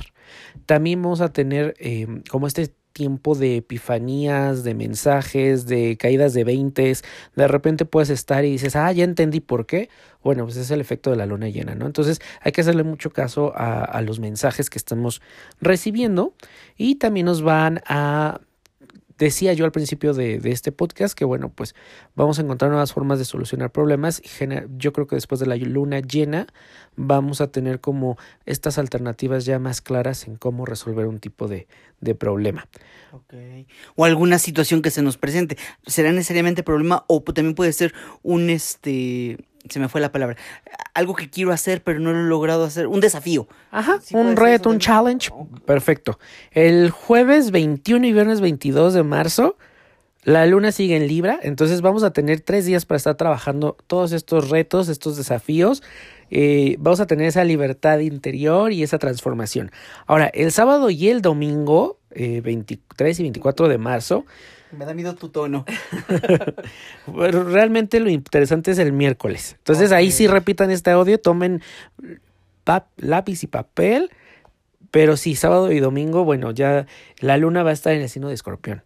También 0.66 1.00
vamos 1.02 1.20
a 1.20 1.32
tener 1.32 1.74
eh, 1.78 2.06
como 2.30 2.46
este 2.46 2.74
tiempo 2.92 3.34
de 3.34 3.58
epifanías, 3.58 4.64
de 4.64 4.74
mensajes, 4.74 5.66
de 5.66 5.96
caídas 5.96 6.34
de 6.34 6.42
veintes, 6.42 7.04
de 7.36 7.46
repente 7.46 7.84
puedes 7.84 8.10
estar 8.10 8.44
y 8.44 8.50
dices, 8.50 8.74
ah, 8.74 8.90
ya 8.90 9.04
entendí 9.04 9.40
por 9.40 9.66
qué. 9.66 9.88
Bueno, 10.24 10.44
pues 10.44 10.56
es 10.56 10.70
el 10.72 10.80
efecto 10.80 11.10
de 11.10 11.16
la 11.16 11.24
luna 11.24 11.48
llena, 11.48 11.76
¿no? 11.76 11.86
Entonces 11.86 12.20
hay 12.40 12.50
que 12.50 12.60
hacerle 12.62 12.82
mucho 12.82 13.10
caso 13.10 13.52
a 13.54 14.02
los 14.02 14.18
mensajes 14.18 14.68
que 14.68 14.78
estamos 14.78 15.22
recibiendo 15.60 16.34
y 16.76 16.96
también 16.96 17.26
nos 17.26 17.42
van 17.42 17.80
a 17.86 18.40
decía 19.18 19.52
yo 19.52 19.64
al 19.64 19.72
principio 19.72 20.14
de, 20.14 20.38
de, 20.38 20.50
este 20.50 20.72
podcast 20.72 21.16
que, 21.16 21.24
bueno, 21.24 21.50
pues 21.50 21.74
vamos 22.14 22.38
a 22.38 22.42
encontrar 22.42 22.70
nuevas 22.70 22.92
formas 22.92 23.18
de 23.18 23.24
solucionar 23.24 23.70
problemas. 23.70 24.22
Yo 24.76 24.92
creo 24.92 25.06
que 25.06 25.16
después 25.16 25.40
de 25.40 25.46
la 25.46 25.56
luna 25.56 26.00
llena 26.00 26.46
vamos 26.96 27.40
a 27.40 27.48
tener 27.48 27.80
como 27.80 28.16
estas 28.46 28.78
alternativas 28.78 29.44
ya 29.44 29.58
más 29.58 29.80
claras 29.80 30.26
en 30.26 30.36
cómo 30.36 30.66
resolver 30.66 31.06
un 31.06 31.18
tipo 31.18 31.48
de, 31.48 31.66
de 32.00 32.14
problema. 32.14 32.66
O 33.96 34.04
alguna 34.04 34.38
situación 34.38 34.82
que 34.82 34.90
se 34.90 35.02
nos 35.02 35.16
presente. 35.16 35.56
¿Será 35.86 36.12
necesariamente 36.12 36.62
problema 36.62 37.04
o 37.08 37.22
también 37.22 37.54
puede 37.54 37.72
ser 37.72 37.94
un, 38.22 38.50
este, 38.50 39.38
se 39.68 39.80
me 39.80 39.88
fue 39.88 40.00
la 40.00 40.12
palabra, 40.12 40.36
algo 40.94 41.14
que 41.14 41.30
quiero 41.30 41.52
hacer 41.52 41.82
pero 41.82 42.00
no 42.00 42.12
lo 42.12 42.20
he 42.20 42.28
logrado 42.28 42.64
hacer, 42.64 42.86
un 42.86 43.00
desafío. 43.00 43.48
Ajá, 43.70 44.00
un 44.12 44.36
reto, 44.36 44.70
un 44.70 44.78
challenge. 44.78 45.30
Perfecto. 45.64 46.18
El 46.50 46.90
jueves 46.90 47.50
21 47.50 48.06
y 48.06 48.12
viernes 48.12 48.40
22 48.40 48.94
de 48.94 49.02
marzo, 49.02 49.56
la 50.24 50.46
luna 50.46 50.72
sigue 50.72 50.96
en 50.96 51.06
Libra, 51.06 51.38
entonces 51.42 51.80
vamos 51.80 52.02
a 52.02 52.12
tener 52.12 52.40
tres 52.40 52.66
días 52.66 52.84
para 52.84 52.96
estar 52.96 53.14
trabajando 53.16 53.76
todos 53.86 54.12
estos 54.12 54.50
retos, 54.50 54.88
estos 54.88 55.16
desafíos. 55.16 55.82
Eh, 56.30 56.76
vamos 56.78 57.00
a 57.00 57.06
tener 57.06 57.26
esa 57.26 57.44
libertad 57.44 58.00
interior 58.00 58.72
y 58.72 58.82
esa 58.82 58.98
transformación. 58.98 59.70
Ahora, 60.06 60.26
el 60.26 60.52
sábado 60.52 60.90
y 60.90 61.08
el 61.08 61.22
domingo, 61.22 61.98
eh, 62.10 62.40
23 62.42 63.18
y 63.20 63.22
24 63.22 63.68
de 63.68 63.78
marzo, 63.78 64.26
me 64.72 64.84
da 64.84 64.94
miedo 64.94 65.14
tu 65.14 65.28
tono. 65.28 65.64
Pero 67.16 67.44
realmente 67.44 68.00
lo 68.00 68.10
interesante 68.10 68.70
es 68.70 68.78
el 68.78 68.92
miércoles. 68.92 69.56
Entonces 69.58 69.92
ahí 69.92 70.10
sí 70.10 70.26
repitan 70.26 70.70
este 70.70 70.90
audio, 70.90 71.18
tomen 71.18 71.62
lápiz 72.96 73.42
y 73.42 73.46
papel. 73.46 74.10
Pero 74.90 75.16
sí, 75.16 75.34
sábado 75.34 75.70
y 75.70 75.80
domingo, 75.80 76.24
bueno, 76.24 76.50
ya 76.50 76.86
la 77.20 77.36
luna 77.36 77.62
va 77.62 77.70
a 77.70 77.74
estar 77.74 77.92
en 77.92 78.00
el 78.00 78.08
signo 78.08 78.28
de 78.28 78.34
escorpión. 78.34 78.82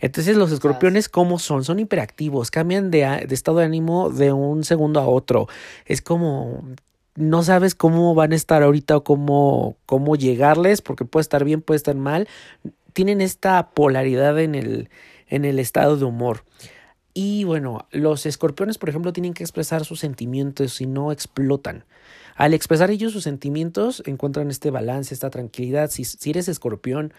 Entonces 0.00 0.36
los 0.36 0.50
escorpiones, 0.50 1.08
¿cómo 1.08 1.38
son? 1.38 1.64
Son 1.64 1.78
hiperactivos, 1.78 2.50
cambian 2.50 2.90
de, 2.90 3.24
de 3.26 3.34
estado 3.34 3.58
de 3.58 3.64
ánimo 3.64 4.10
de 4.10 4.32
un 4.32 4.64
segundo 4.64 5.00
a 5.00 5.06
otro. 5.06 5.48
Es 5.86 6.02
como 6.02 6.64
no 7.16 7.42
sabes 7.44 7.74
cómo 7.74 8.14
van 8.14 8.32
a 8.32 8.36
estar 8.36 8.62
ahorita 8.62 8.96
o 8.96 9.04
cómo, 9.04 9.76
cómo 9.86 10.16
llegarles, 10.16 10.82
porque 10.82 11.04
puede 11.04 11.22
estar 11.22 11.44
bien, 11.44 11.62
puede 11.62 11.76
estar 11.76 11.94
mal. 11.94 12.28
Tienen 12.92 13.20
esta 13.20 13.70
polaridad 13.70 14.38
en 14.40 14.54
el, 14.54 14.88
en 15.28 15.44
el 15.44 15.58
estado 15.58 15.96
de 15.96 16.04
humor. 16.04 16.44
Y 17.12 17.44
bueno, 17.44 17.86
los 17.92 18.26
escorpiones, 18.26 18.76
por 18.76 18.88
ejemplo, 18.88 19.12
tienen 19.12 19.34
que 19.34 19.44
expresar 19.44 19.84
sus 19.84 20.00
sentimientos 20.00 20.80
y 20.80 20.86
no 20.86 21.12
explotan. 21.12 21.84
Al 22.34 22.54
expresar 22.54 22.90
ellos 22.90 23.12
sus 23.12 23.22
sentimientos, 23.22 24.02
encuentran 24.06 24.50
este 24.50 24.70
balance, 24.70 25.14
esta 25.14 25.30
tranquilidad. 25.30 25.90
Si, 25.90 26.04
si 26.04 26.30
eres 26.30 26.48
escorpión, 26.48 27.14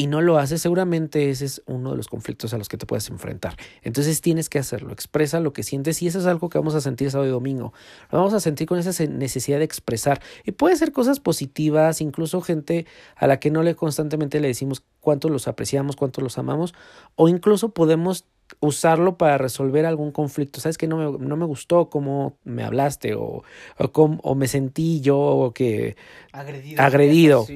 y 0.00 0.06
no 0.06 0.22
lo 0.22 0.38
haces, 0.38 0.62
seguramente 0.62 1.28
ese 1.28 1.44
es 1.44 1.62
uno 1.66 1.90
de 1.90 1.98
los 1.98 2.08
conflictos 2.08 2.54
a 2.54 2.56
los 2.56 2.70
que 2.70 2.78
te 2.78 2.86
puedes 2.86 3.10
enfrentar. 3.10 3.56
Entonces 3.82 4.22
tienes 4.22 4.48
que 4.48 4.58
hacerlo, 4.58 4.94
expresa 4.94 5.40
lo 5.40 5.52
que 5.52 5.62
sientes 5.62 6.00
y 6.00 6.06
eso 6.06 6.20
es 6.20 6.24
algo 6.24 6.48
que 6.48 6.56
vamos 6.56 6.74
a 6.74 6.80
sentir 6.80 7.10
sábado 7.10 7.28
y 7.28 7.32
domingo. 7.32 7.74
Lo 8.10 8.16
vamos 8.16 8.32
a 8.32 8.40
sentir 8.40 8.66
con 8.66 8.78
esa 8.78 9.04
necesidad 9.04 9.58
de 9.58 9.64
expresar 9.64 10.22
y 10.46 10.52
puede 10.52 10.74
ser 10.76 10.92
cosas 10.92 11.20
positivas, 11.20 12.00
incluso 12.00 12.40
gente 12.40 12.86
a 13.14 13.26
la 13.26 13.40
que 13.40 13.50
no 13.50 13.62
le 13.62 13.74
constantemente 13.74 14.40
le 14.40 14.48
decimos 14.48 14.82
cuánto 15.00 15.28
los 15.28 15.48
apreciamos, 15.48 15.96
cuánto 15.96 16.22
los 16.22 16.38
amamos 16.38 16.72
o 17.14 17.28
incluso 17.28 17.74
podemos 17.74 18.24
usarlo 18.58 19.16
para 19.16 19.38
resolver 19.38 19.86
algún 19.86 20.10
conflicto. 20.10 20.60
¿Sabes 20.60 20.76
que 20.76 20.86
no 20.86 20.96
me, 20.96 21.26
no 21.26 21.36
me 21.36 21.44
gustó 21.44 21.88
cómo 21.88 22.36
me 22.44 22.64
hablaste 22.64 23.14
o, 23.14 23.44
o, 23.78 24.18
o 24.22 24.34
me 24.34 24.48
sentí 24.48 25.00
yo 25.00 25.52
que 25.54 25.96
agredido, 26.32 26.82
agredido. 26.82 27.46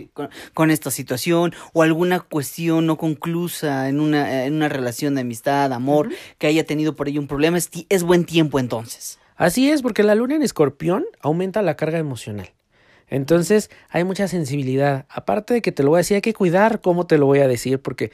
Con, 0.52 0.70
esta 0.70 0.90
situación 0.90 1.52
o 1.72 1.82
alguna 1.82 2.20
cuestión 2.20 2.86
no 2.86 2.96
conclusa 2.96 3.88
en 3.88 4.00
una, 4.00 4.44
en 4.44 4.54
una 4.54 4.68
relación 4.68 5.14
de 5.14 5.22
amistad, 5.22 5.72
amor, 5.72 6.10
que 6.38 6.46
haya 6.46 6.64
tenido 6.64 6.96
por 6.96 7.08
ello 7.08 7.20
un 7.20 7.26
problema? 7.26 7.58
Es, 7.58 7.70
es 7.88 8.02
buen 8.02 8.24
tiempo 8.24 8.58
entonces. 8.58 9.18
Así 9.36 9.70
es, 9.70 9.82
porque 9.82 10.04
la 10.04 10.14
luna 10.14 10.36
en 10.36 10.42
escorpión 10.42 11.04
aumenta 11.20 11.60
la 11.62 11.76
carga 11.76 11.98
emocional. 11.98 12.52
Entonces 13.08 13.70
hay 13.90 14.04
mucha 14.04 14.28
sensibilidad. 14.28 15.06
Aparte 15.08 15.54
de 15.54 15.62
que 15.62 15.72
te 15.72 15.82
lo 15.82 15.90
voy 15.90 15.98
a 15.98 16.00
decir, 16.00 16.16
hay 16.16 16.20
que 16.20 16.34
cuidar 16.34 16.80
cómo 16.80 17.06
te 17.06 17.18
lo 17.18 17.26
voy 17.26 17.40
a 17.40 17.48
decir, 17.48 17.80
porque 17.80 18.12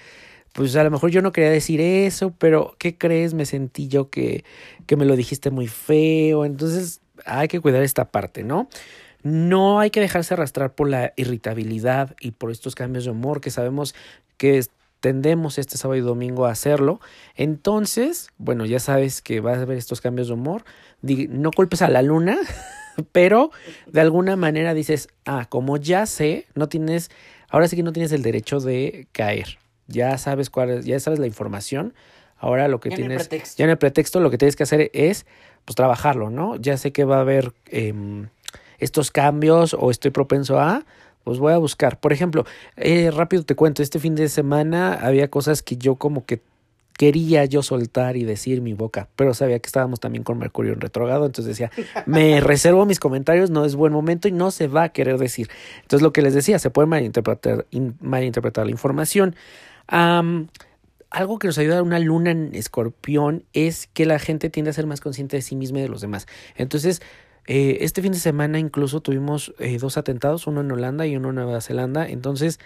pues 0.52 0.75
a 0.76 0.85
lo 0.85 0.90
mejor 0.90 1.11
yo 1.11 1.23
no 1.23 1.33
quería 1.33 1.50
decir 1.50 1.80
eso, 1.80 2.35
pero 2.37 2.75
¿qué 2.78 2.97
crees? 2.97 3.35
Me 3.35 3.47
sentí 3.47 3.88
yo 3.88 4.11
que, 4.11 4.45
que 4.87 4.97
me 4.97 5.04
lo 5.04 5.16
dijiste 5.16 5.50
muy 5.50 5.69
feo. 5.69 6.45
Entonces 6.45 7.00
hay 7.25 7.49
que 7.49 7.61
cuidar 7.61 7.83
esta 7.83 8.11
parte, 8.11 8.42
¿no? 8.42 8.69
No 9.23 9.80
hay 9.80 9.90
que 9.90 10.00
dejarse 10.00 10.35
arrastrar 10.35 10.75
por 10.75 10.88
la 10.88 11.12
irritabilidad 11.16 12.16
y 12.21 12.33
por 12.33 12.50
estos 12.50 12.75
cambios 12.75 13.04
de 13.04 13.11
humor 13.11 13.40
que 13.40 13.50
sabemos 13.50 13.95
que 14.38 14.64
tendemos 15.00 15.59
este 15.59 15.76
sábado 15.76 15.99
y 15.99 16.02
domingo 16.02 16.47
a 16.47 16.50
hacerlo. 16.50 17.00
Entonces, 17.37 18.30
bueno, 18.38 18.66
ya 18.66 18.80
sabes 18.80 19.23
que 19.23 19.40
vas 19.40 19.59
a 19.59 19.64
ver 19.64 19.78
estos 19.78 20.00
cambios 20.00 20.28
de 20.28 20.35
humor. 20.35 20.64
No 21.02 21.52
culpes 21.52 21.83
a 21.83 21.88
la 21.88 22.02
luna, 22.02 22.38
pero 23.12 23.52
de 23.87 24.00
alguna 24.00 24.37
manera 24.37 24.75
dices, 24.75 25.09
ah, 25.26 25.47
como 25.49 25.76
ya 25.76 26.07
sé, 26.07 26.47
no 26.54 26.69
tienes, 26.69 27.11
ahora 27.49 27.69
sí 27.69 27.76
que 27.76 27.83
no 27.83 27.92
tienes 27.92 28.12
el 28.12 28.23
derecho 28.23 28.59
de 28.59 29.07
caer 29.12 29.60
ya 29.90 30.16
sabes 30.18 30.50
cuál 30.50 30.70
es, 30.70 30.85
ya 30.87 30.99
sabes 31.00 31.18
la 31.18 31.26
información. 31.26 31.94
Ahora 32.38 32.68
lo 32.68 32.80
que 32.80 32.88
tienes, 32.88 33.28
ya 33.56 33.64
en 33.64 33.70
el 33.70 33.76
pretexto, 33.76 34.20
lo 34.20 34.30
que 34.30 34.38
tienes 34.38 34.56
que 34.56 34.62
hacer 34.62 34.90
es, 34.94 35.26
pues, 35.66 35.76
trabajarlo, 35.76 36.30
¿no? 36.30 36.56
Ya 36.56 36.78
sé 36.78 36.90
que 36.90 37.04
va 37.04 37.18
a 37.18 37.20
haber 37.20 37.52
em, 37.66 38.28
estos 38.78 39.11
cambios 39.11 39.75
o 39.78 39.90
estoy 39.90 40.11
propenso 40.11 40.59
a, 40.59 40.85
pues 41.25 41.38
voy 41.38 41.52
a 41.52 41.59
buscar. 41.59 42.00
Por 42.00 42.12
ejemplo, 42.12 42.47
eh, 42.76 43.11
rápido 43.11 43.44
te 43.44 43.54
cuento, 43.54 43.82
este 43.82 43.99
fin 43.99 44.14
de 44.14 44.28
semana 44.28 44.94
había 44.94 45.28
cosas 45.28 45.62
que 45.62 45.76
yo 45.76 45.97
como 45.97 46.25
que 46.25 46.40
quería 47.00 47.47
yo 47.47 47.62
soltar 47.62 48.18
y 48.18 48.25
decir 48.25 48.61
mi 48.61 48.75
boca, 48.75 49.09
pero 49.16 49.32
sabía 49.32 49.59
que 49.59 49.66
estábamos 49.66 50.00
también 50.00 50.23
con 50.23 50.37
Mercurio 50.38 50.75
en 50.75 50.82
retrogrado, 50.82 51.25
entonces 51.25 51.56
decía, 51.56 51.70
me 52.06 52.40
reservo 52.40 52.85
mis 52.85 53.00
comentarios, 53.00 53.49
no 53.49 53.64
es 53.64 53.75
buen 53.75 53.90
momento 53.90 54.28
y 54.28 54.32
no 54.32 54.50
se 54.50 54.66
va 54.66 54.82
a 54.82 54.88
querer 54.90 55.16
decir. 55.16 55.49
Entonces 55.76 56.02
lo 56.02 56.12
que 56.12 56.20
les 56.20 56.35
decía, 56.35 56.59
se 56.59 56.68
puede 56.68 56.87
malinterpretar, 56.87 57.64
malinterpretar 58.00 58.66
la 58.66 58.70
información 58.70 59.35
algo 59.90 61.38
que 61.38 61.49
nos 61.49 61.59
ayuda 61.59 61.78
a 61.78 61.82
una 61.82 61.99
luna 61.99 62.30
en 62.30 62.54
escorpión 62.54 63.44
es 63.52 63.88
que 63.88 64.06
la 64.06 64.18
gente 64.18 64.50
tiende 64.50 64.70
a 64.70 64.75
ser 64.75 64.87
más 64.87 65.00
consciente 65.00 65.37
de 65.37 65.42
sí 65.42 65.56
misma 65.56 65.80
y 65.80 65.82
de 65.82 65.88
los 65.88 66.00
demás. 66.00 66.26
Entonces, 66.56 67.02
eh, 67.47 67.78
este 67.80 68.02
fin 68.02 68.12
de 68.12 68.18
semana 68.18 68.59
incluso 68.59 69.00
tuvimos 69.00 69.52
eh, 69.59 69.78
dos 69.78 69.97
atentados, 69.97 70.47
uno 70.47 70.61
en 70.61 70.70
Holanda 70.70 71.06
y 71.06 71.16
uno 71.16 71.30
en 71.30 71.35
Nueva 71.35 71.61
Zelanda. 71.61 72.09
Entonces, 72.09 72.61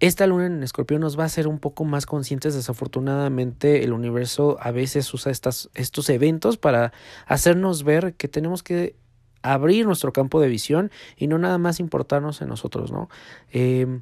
esta 0.00 0.26
luna 0.26 0.46
en 0.46 0.62
escorpión 0.62 1.02
nos 1.02 1.18
va 1.18 1.24
a 1.24 1.26
hacer 1.26 1.46
un 1.46 1.58
poco 1.58 1.84
más 1.84 2.06
conscientes. 2.06 2.54
Desafortunadamente, 2.54 3.84
el 3.84 3.92
universo 3.92 4.56
a 4.60 4.72
veces 4.72 5.12
usa 5.14 5.30
estos 5.30 6.10
eventos 6.10 6.56
para 6.56 6.92
hacernos 7.26 7.84
ver 7.84 8.14
que 8.14 8.26
tenemos 8.26 8.62
que 8.62 8.96
abrir 9.42 9.86
nuestro 9.86 10.12
campo 10.12 10.40
de 10.40 10.48
visión 10.48 10.90
y 11.16 11.26
no 11.26 11.38
nada 11.38 11.58
más 11.58 11.80
importarnos 11.80 12.40
en 12.42 12.48
nosotros, 12.48 12.92
¿no? 12.92 13.08
Eh, 13.52 14.00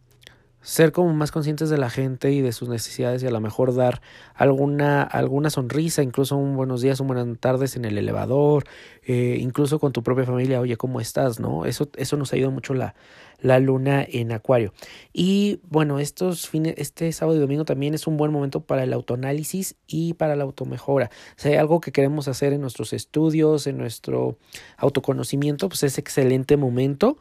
ser 0.61 0.93
como 0.93 1.13
más 1.15 1.31
conscientes 1.31 1.71
de 1.71 1.79
la 1.79 1.89
gente 1.89 2.33
y 2.33 2.41
de 2.41 2.53
sus 2.53 2.69
necesidades 2.69 3.23
y 3.23 3.27
a 3.27 3.31
lo 3.31 3.41
mejor 3.41 3.75
dar 3.75 4.01
alguna, 4.35 5.03
alguna 5.03 5.51
sonrisa, 5.51 6.03
incluso 6.03 6.37
un 6.37 6.57
buenos 6.57 6.81
días, 6.81 7.01
un 7.01 7.07
buenas 7.07 7.27
tardes 7.39 7.77
en 7.77 7.85
el 7.85 7.97
elevador, 7.97 8.65
eh, 9.07 9.39
incluso 9.41 9.79
con 9.79 9.93
tu 9.93 10.03
propia 10.03 10.25
familia, 10.25 10.61
oye, 10.61 10.77
¿cómo 10.77 11.01
estás? 11.01 11.41
¿No? 11.41 11.65
Eso, 11.65 11.89
eso 11.97 12.17
nos 12.17 12.33
ayuda 12.33 12.51
mucho 12.51 12.75
la, 12.75 12.95
la 13.41 13.61
luna 13.61 14.05
en 14.09 14.33
acuario. 14.33 14.73
Y 15.13 15.61
bueno, 15.63 15.99
estos 15.99 16.49
fines, 16.49 16.75
este 16.77 17.11
sábado 17.13 17.37
y 17.37 17.41
domingo 17.41 17.65
también 17.65 17.95
es 17.95 18.07
un 18.07 18.17
buen 18.17 18.33
momento 18.33 18.61
para 18.61 18.83
el 18.83 18.93
autoanálisis 18.93 19.77
y 19.87 20.15
para 20.15 20.37
la 20.37 20.45
automejora. 20.45 21.11
Si 21.37 21.49
hay 21.49 21.55
algo 21.55 21.81
que 21.81 21.93
queremos 21.93 22.29
hacer 22.29 22.53
en 22.53 22.61
nuestros 22.61 22.93
estudios, 22.93 23.67
en 23.67 23.79
nuestro 23.79 24.39
autoconocimiento, 24.77 25.69
pues 25.69 25.85
es 25.85 25.99
excelente 25.99 26.57
momento. 26.57 27.19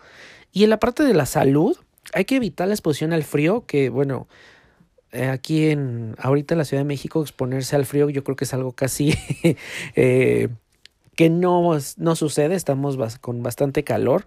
Y 0.51 0.63
en 0.63 0.72
la 0.72 0.79
parte 0.79 1.03
de 1.03 1.13
la 1.13 1.25
salud, 1.25 1.77
hay 2.13 2.25
que 2.25 2.35
evitar 2.35 2.67
la 2.67 2.73
exposición 2.73 3.13
al 3.13 3.23
frío, 3.23 3.65
que 3.65 3.89
bueno, 3.89 4.27
eh, 5.11 5.27
aquí 5.27 5.69
en 5.69 6.15
ahorita 6.17 6.53
en 6.53 6.57
la 6.59 6.65
Ciudad 6.65 6.81
de 6.81 6.87
México 6.87 7.21
exponerse 7.21 7.75
al 7.75 7.85
frío 7.85 8.09
yo 8.09 8.23
creo 8.23 8.35
que 8.35 8.43
es 8.43 8.53
algo 8.53 8.73
casi 8.73 9.13
eh, 9.95 10.49
que 11.15 11.29
no, 11.29 11.77
no 11.97 12.15
sucede, 12.15 12.55
estamos 12.55 12.97
con 13.19 13.41
bastante 13.41 13.83
calor, 13.83 14.25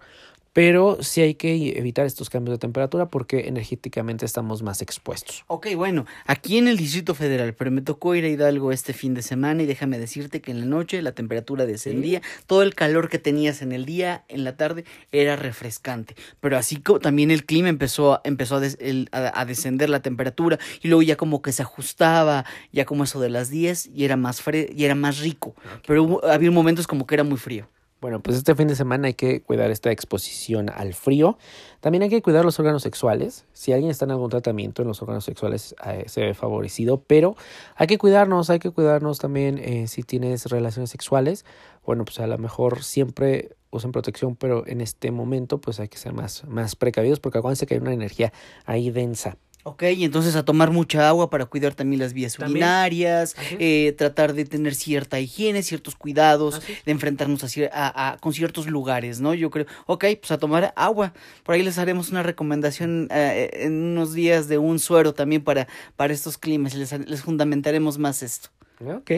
pero 0.53 0.97
sí 1.01 1.21
hay 1.21 1.35
que 1.35 1.77
evitar 1.77 2.05
estos 2.05 2.29
cambios 2.29 2.55
de 2.55 2.59
temperatura 2.59 3.07
porque 3.09 3.47
energéticamente 3.47 4.25
estamos 4.25 4.63
más 4.63 4.81
expuestos. 4.81 5.43
Ok, 5.47 5.67
bueno, 5.75 6.05
aquí 6.25 6.57
en 6.57 6.67
el 6.67 6.77
Distrito 6.77 7.15
Federal, 7.15 7.53
pero 7.53 7.71
me 7.71 7.81
tocó 7.81 8.15
ir 8.15 8.25
a 8.25 8.27
Hidalgo 8.27 8.71
este 8.71 8.93
fin 8.93 9.13
de 9.13 9.21
semana 9.21 9.63
y 9.63 9.65
déjame 9.65 9.97
decirte 9.99 10.41
que 10.41 10.51
en 10.51 10.59
la 10.59 10.65
noche 10.65 11.01
la 11.01 11.13
temperatura 11.13 11.65
descendía, 11.65 12.21
todo 12.47 12.63
el 12.63 12.75
calor 12.75 13.09
que 13.09 13.19
tenías 13.19 13.61
en 13.61 13.71
el 13.71 13.85
día, 13.85 14.23
en 14.27 14.43
la 14.43 14.57
tarde, 14.57 14.83
era 15.11 15.35
refrescante, 15.35 16.15
pero 16.39 16.57
así 16.57 16.77
como 16.77 16.99
también 16.99 17.31
el 17.31 17.45
clima 17.45 17.69
empezó, 17.69 18.21
empezó 18.23 18.57
a, 18.57 19.45
descender 19.45 19.89
la 19.89 20.01
temperatura 20.01 20.59
y 20.81 20.87
luego 20.87 21.01
ya 21.01 21.15
como 21.15 21.41
que 21.41 21.51
se 21.51 21.61
ajustaba, 21.61 22.45
ya 22.71 22.85
como 22.85 23.03
eso 23.03 23.19
de 23.19 23.29
las 23.29 23.49
10 23.49 23.89
y 23.93 24.05
era 24.05 24.17
más, 24.17 24.41
fre 24.41 24.69
y 24.75 24.83
era 24.83 24.95
más 24.95 25.19
rico, 25.19 25.55
pero 25.87 26.21
había 26.25 26.51
momentos 26.51 26.87
como 26.87 27.07
que 27.07 27.15
era 27.15 27.23
muy 27.23 27.37
frío. 27.37 27.67
Bueno, 28.01 28.19
pues 28.19 28.35
este 28.35 28.55
fin 28.55 28.67
de 28.67 28.75
semana 28.75 29.09
hay 29.09 29.13
que 29.13 29.43
cuidar 29.43 29.69
esta 29.69 29.91
exposición 29.91 30.71
al 30.73 30.95
frío. 30.95 31.37
También 31.81 32.01
hay 32.01 32.09
que 32.09 32.23
cuidar 32.23 32.43
los 32.43 32.59
órganos 32.59 32.81
sexuales. 32.81 33.45
Si 33.53 33.73
alguien 33.73 33.91
está 33.91 34.05
en 34.05 34.11
algún 34.11 34.31
tratamiento 34.31 34.81
en 34.81 34.87
los 34.87 35.03
órganos 35.03 35.23
sexuales, 35.23 35.75
eh, 35.85 36.05
se 36.07 36.21
ve 36.21 36.33
favorecido. 36.33 37.03
Pero 37.05 37.35
hay 37.75 37.85
que 37.85 37.99
cuidarnos, 37.99 38.49
hay 38.49 38.57
que 38.57 38.71
cuidarnos 38.71 39.19
también 39.19 39.59
eh, 39.59 39.85
si 39.87 40.01
tienes 40.01 40.47
relaciones 40.47 40.89
sexuales. 40.89 41.45
Bueno, 41.85 42.03
pues 42.03 42.19
a 42.19 42.25
lo 42.25 42.39
mejor 42.39 42.83
siempre 42.83 43.55
usen 43.69 43.91
protección, 43.91 44.35
pero 44.35 44.65
en 44.65 44.81
este 44.81 45.11
momento 45.11 45.61
pues 45.61 45.79
hay 45.79 45.87
que 45.87 45.99
ser 45.99 46.13
más, 46.13 46.43
más 46.45 46.75
precavidos 46.75 47.19
porque 47.19 47.37
acuérdense 47.37 47.67
que 47.67 47.75
hay 47.75 47.81
una 47.81 47.93
energía 47.93 48.33
ahí 48.65 48.89
densa. 48.89 49.37
Ok, 49.63 49.83
entonces 49.83 50.35
a 50.35 50.43
tomar 50.43 50.71
mucha 50.71 51.07
agua 51.07 51.29
para 51.29 51.45
cuidar 51.45 51.75
también 51.75 51.99
las 51.99 52.13
vías 52.13 52.37
urinarias, 52.39 53.35
eh, 53.59 53.93
tratar 53.97 54.33
de 54.33 54.45
tener 54.45 54.73
cierta 54.73 55.19
higiene, 55.19 55.61
ciertos 55.61 55.95
cuidados, 55.95 56.61
de 56.85 56.91
enfrentarnos 56.91 57.43
a, 57.71 58.17
con 58.19 58.33
ciertos 58.33 58.67
lugares, 58.67 59.21
¿no? 59.21 59.33
Yo 59.33 59.51
creo, 59.51 59.65
ok, 59.85 60.05
pues 60.19 60.31
a 60.31 60.37
tomar 60.37 60.73
agua. 60.75 61.13
Por 61.43 61.55
ahí 61.55 61.63
les 61.63 61.77
haremos 61.77 62.09
una 62.09 62.23
recomendación 62.23 63.07
eh, 63.11 63.49
en 63.53 63.73
unos 63.73 64.13
días 64.13 64.47
de 64.47 64.57
un 64.57 64.79
suero 64.79 65.13
también 65.13 65.43
para, 65.43 65.67
para 65.95 66.13
estos 66.13 66.37
climas, 66.37 66.73
les, 66.73 66.91
les 66.91 67.21
fundamentaremos 67.21 67.97
más 67.97 68.23
esto. 68.23 68.49
Ok, 68.83 69.11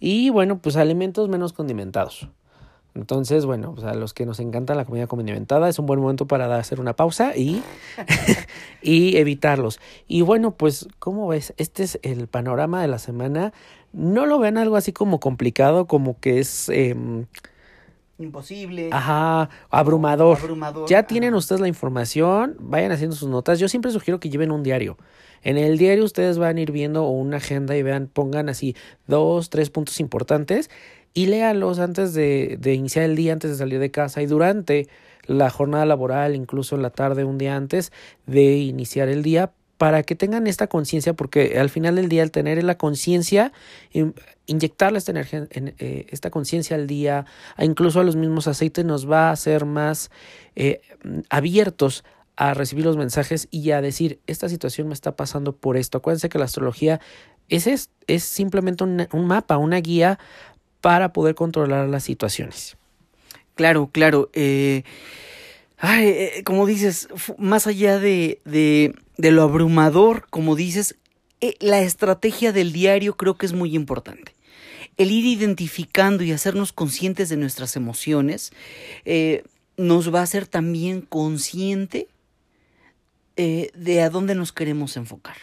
y 0.00 0.30
bueno, 0.30 0.58
pues 0.58 0.76
alimentos 0.76 1.28
menos 1.28 1.52
condimentados. 1.52 2.28
Entonces, 2.94 3.46
bueno, 3.46 3.74
pues 3.74 3.86
a 3.86 3.94
los 3.94 4.12
que 4.12 4.26
nos 4.26 4.38
encanta 4.38 4.74
la 4.74 4.84
comida 4.84 5.06
condimentada 5.06 5.68
es 5.68 5.78
un 5.78 5.86
buen 5.86 6.00
momento 6.00 6.26
para 6.26 6.54
hacer 6.58 6.78
una 6.78 6.94
pausa 6.94 7.36
y, 7.36 7.62
y 8.82 9.16
evitarlos. 9.16 9.80
Y 10.06 10.20
bueno, 10.22 10.52
pues, 10.52 10.88
¿cómo 10.98 11.26
ves? 11.28 11.54
Este 11.56 11.82
es 11.84 11.98
el 12.02 12.26
panorama 12.28 12.82
de 12.82 12.88
la 12.88 12.98
semana. 12.98 13.52
No 13.92 14.26
lo 14.26 14.38
vean 14.38 14.58
algo 14.58 14.76
así 14.76 14.92
como 14.92 15.20
complicado, 15.20 15.86
como 15.86 16.18
que 16.20 16.38
es... 16.38 16.68
Eh, 16.68 16.94
Imposible. 18.18 18.90
Ajá, 18.92 19.48
abrumador. 19.70 20.38
abrumador. 20.38 20.88
Ya 20.88 21.04
tienen 21.04 21.34
ustedes 21.34 21.60
la 21.60 21.68
información, 21.68 22.56
vayan 22.60 22.92
haciendo 22.92 23.16
sus 23.16 23.28
notas. 23.28 23.58
Yo 23.58 23.68
siempre 23.68 23.90
sugiero 23.90 24.20
que 24.20 24.30
lleven 24.30 24.52
un 24.52 24.62
diario. 24.62 24.96
En 25.42 25.56
el 25.56 25.76
diario 25.76 26.04
ustedes 26.04 26.38
van 26.38 26.56
a 26.56 26.60
ir 26.60 26.70
viendo 26.70 27.08
una 27.08 27.38
agenda 27.38 27.76
y 27.76 27.82
vean, 27.82 28.06
pongan 28.06 28.48
así 28.48 28.76
dos, 29.08 29.50
tres 29.50 29.70
puntos 29.70 29.98
importantes 29.98 30.70
y 31.14 31.26
léalos 31.26 31.78
antes 31.78 32.14
de, 32.14 32.56
de 32.60 32.74
iniciar 32.74 33.04
el 33.04 33.16
día, 33.16 33.32
antes 33.32 33.50
de 33.50 33.56
salir 33.56 33.78
de 33.78 33.90
casa 33.90 34.22
y 34.22 34.26
durante 34.26 34.88
la 35.26 35.50
jornada 35.50 35.86
laboral, 35.86 36.34
incluso 36.34 36.74
en 36.76 36.82
la 36.82 36.90
tarde, 36.90 37.24
un 37.24 37.38
día 37.38 37.56
antes 37.56 37.92
de 38.26 38.56
iniciar 38.56 39.08
el 39.08 39.22
día, 39.22 39.52
para 39.82 40.04
que 40.04 40.14
tengan 40.14 40.46
esta 40.46 40.68
conciencia, 40.68 41.12
porque 41.14 41.58
al 41.58 41.68
final 41.68 41.96
del 41.96 42.08
día, 42.08 42.22
al 42.22 42.30
tener 42.30 42.62
la 42.62 42.78
conciencia, 42.78 43.52
inyectarle 44.46 44.98
esta 44.98 45.10
energía, 45.10 45.48
eh, 45.50 46.06
esta 46.10 46.30
conciencia 46.30 46.76
al 46.76 46.86
día, 46.86 47.26
incluso 47.58 47.98
a 47.98 48.04
los 48.04 48.14
mismos 48.14 48.46
aceites, 48.46 48.84
nos 48.84 49.10
va 49.10 49.28
a 49.28 49.32
hacer 49.32 49.64
más 49.64 50.12
eh, 50.54 50.82
abiertos 51.30 52.04
a 52.36 52.54
recibir 52.54 52.84
los 52.84 52.96
mensajes 52.96 53.48
y 53.50 53.72
a 53.72 53.80
decir, 53.80 54.20
esta 54.28 54.48
situación 54.48 54.86
me 54.86 54.94
está 54.94 55.16
pasando 55.16 55.52
por 55.56 55.76
esto. 55.76 55.98
Acuérdense 55.98 56.28
que 56.28 56.38
la 56.38 56.44
astrología 56.44 57.00
es, 57.48 57.66
es, 57.66 57.90
es 58.06 58.22
simplemente 58.22 58.84
un, 58.84 59.08
un 59.12 59.26
mapa, 59.26 59.56
una 59.56 59.78
guía 59.78 60.20
para 60.82 61.14
poder 61.14 61.34
controlar 61.34 61.88
las 61.88 62.04
situaciones. 62.04 62.76
Claro, 63.54 63.88
claro. 63.90 64.28
Eh, 64.34 64.82
ay, 65.78 66.06
eh, 66.06 66.42
como 66.44 66.66
dices, 66.66 67.08
más 67.38 67.66
allá 67.66 67.98
de, 67.98 68.40
de, 68.44 68.94
de, 69.16 69.30
lo 69.30 69.42
abrumador, 69.42 70.26
como 70.28 70.56
dices, 70.56 70.96
eh, 71.40 71.54
la 71.60 71.80
estrategia 71.80 72.52
del 72.52 72.72
diario 72.72 73.16
creo 73.16 73.36
que 73.38 73.46
es 73.46 73.52
muy 73.52 73.74
importante. 73.74 74.34
El 74.96 75.12
ir 75.12 75.24
identificando 75.24 76.24
y 76.24 76.32
hacernos 76.32 76.72
conscientes 76.72 77.28
de 77.28 77.36
nuestras 77.38 77.76
emociones 77.76 78.52
nos 79.78 80.14
va 80.14 80.20
a 80.20 80.24
hacer 80.24 80.46
también 80.46 81.00
consciente 81.00 82.08
de 83.36 84.02
a 84.02 84.10
dónde 84.10 84.34
nos 84.34 84.52
queremos 84.52 84.98
enfocar. 84.98 85.36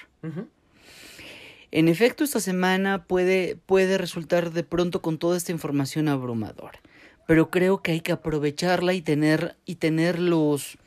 En 1.72 1.88
efecto, 1.88 2.24
esta 2.24 2.40
semana 2.40 3.06
puede, 3.06 3.56
puede 3.66 3.98
resultar 3.98 4.52
de 4.52 4.64
pronto 4.64 5.02
con 5.02 5.18
toda 5.20 5.38
esta 5.38 5.52
información 5.52 6.08
abrumadora, 6.08 6.80
pero 7.28 7.52
creo 7.52 7.82
que 7.82 7.92
hay 7.92 8.02
que 8.02 8.12
aprovecharla 8.12 8.94
y 8.94 9.02
tener, 9.02 9.56
y 9.66 9.76
tener 9.76 10.18
los, 10.18 10.78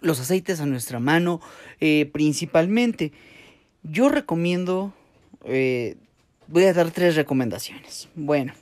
los 0.00 0.18
aceites 0.18 0.60
a 0.60 0.66
nuestra 0.66 0.98
mano 0.98 1.40
eh, 1.80 2.10
principalmente. 2.12 3.12
Yo 3.84 4.08
recomiendo, 4.08 4.92
eh, 5.44 5.96
voy 6.48 6.64
a 6.64 6.72
dar 6.72 6.90
tres 6.90 7.14
recomendaciones. 7.14 8.08
Bueno, 8.16 8.54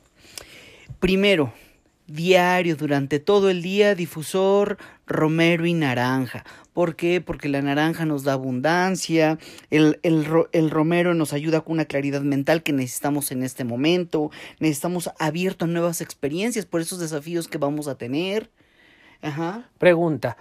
primero, 1.01 1.55
diario 2.07 2.77
durante 2.77 3.21
todo 3.21 3.49
el 3.49 3.63
día 3.63 3.95
difusor 3.95 4.77
romero 5.07 5.65
y 5.65 5.73
naranja. 5.73 6.45
¿Por 6.77 6.95
qué? 6.95 7.23
Porque 7.23 7.49
la 7.49 7.63
naranja 7.63 8.05
nos 8.05 8.23
da 8.23 8.35
abundancia, 8.35 9.39
el, 9.71 9.99
el, 10.03 10.27
el, 10.53 10.71
romero 10.71 11.15
nos 11.15 11.33
ayuda 11.33 11.63
con 11.63 11.73
una 11.73 11.87
claridad 11.87 12.21
mental 12.21 12.63
que 12.63 12.75
necesitamos 12.75 13.33
en 13.33 13.43
este 13.43 13.65
momento, 13.65 14.31
necesitamos 14.61 15.09
abierto 15.19 15.65
a 15.65 15.69
nuevas 15.69 16.03
experiencias 16.03 16.67
por 16.67 16.83
esos 16.83 16.99
desafíos 16.99 17.49
que 17.49 17.57
vamos 17.57 17.89
a 17.89 17.97
tener. 17.97 18.51
Ajá. 19.23 19.71
Pregunta, 19.79 20.37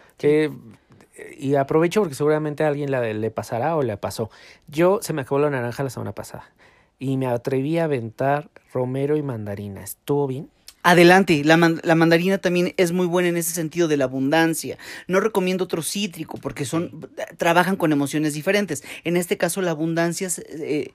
y 1.38 1.56
aprovecho 1.56 2.02
porque 2.02 2.16
seguramente 2.16 2.66
a 2.66 2.68
alguien 2.68 2.92
le, 2.92 3.14
le 3.14 3.32
pasará 3.32 3.78
o 3.78 3.82
le 3.82 3.96
pasó. 3.96 4.30
Yo 4.68 5.00
se 5.02 5.14
me 5.14 5.22
acabó 5.22 5.40
la 5.40 5.50
naranja 5.50 5.84
la 5.84 5.90
semana 5.90 6.12
pasada 6.12 6.52
y 7.00 7.16
me 7.16 7.28
atreví 7.28 7.78
a 7.78 7.86
aventar 7.86 8.50
romero 8.74 9.16
y 9.16 9.24
mandarina. 9.24 9.86
¿Estuvo 9.86 10.28
bien? 10.28 10.50
Adelante, 10.88 11.44
la, 11.44 11.58
la, 11.82 11.96
mandarina 11.96 12.38
también 12.38 12.76
es 12.78 12.92
muy 12.92 13.08
buena 13.08 13.30
en 13.30 13.38
ese 13.38 13.54
sentido 13.54 13.88
de 13.88 13.98
la 13.98 14.04
abundancia. 14.04 14.78
No 15.08 15.20
recomiendo 15.20 15.64
otro 15.64 15.82
cítrico 15.82 16.38
porque 16.38 16.64
son 16.64 17.10
trabajan 17.38 17.76
con 17.76 17.92
emociones 17.92 18.36
diferentes. 18.36 18.84
En 19.04 19.18
este 19.18 19.36
caso 19.36 19.64
la 19.64 19.72
abundancia 19.72 20.30
eh, 20.48 20.92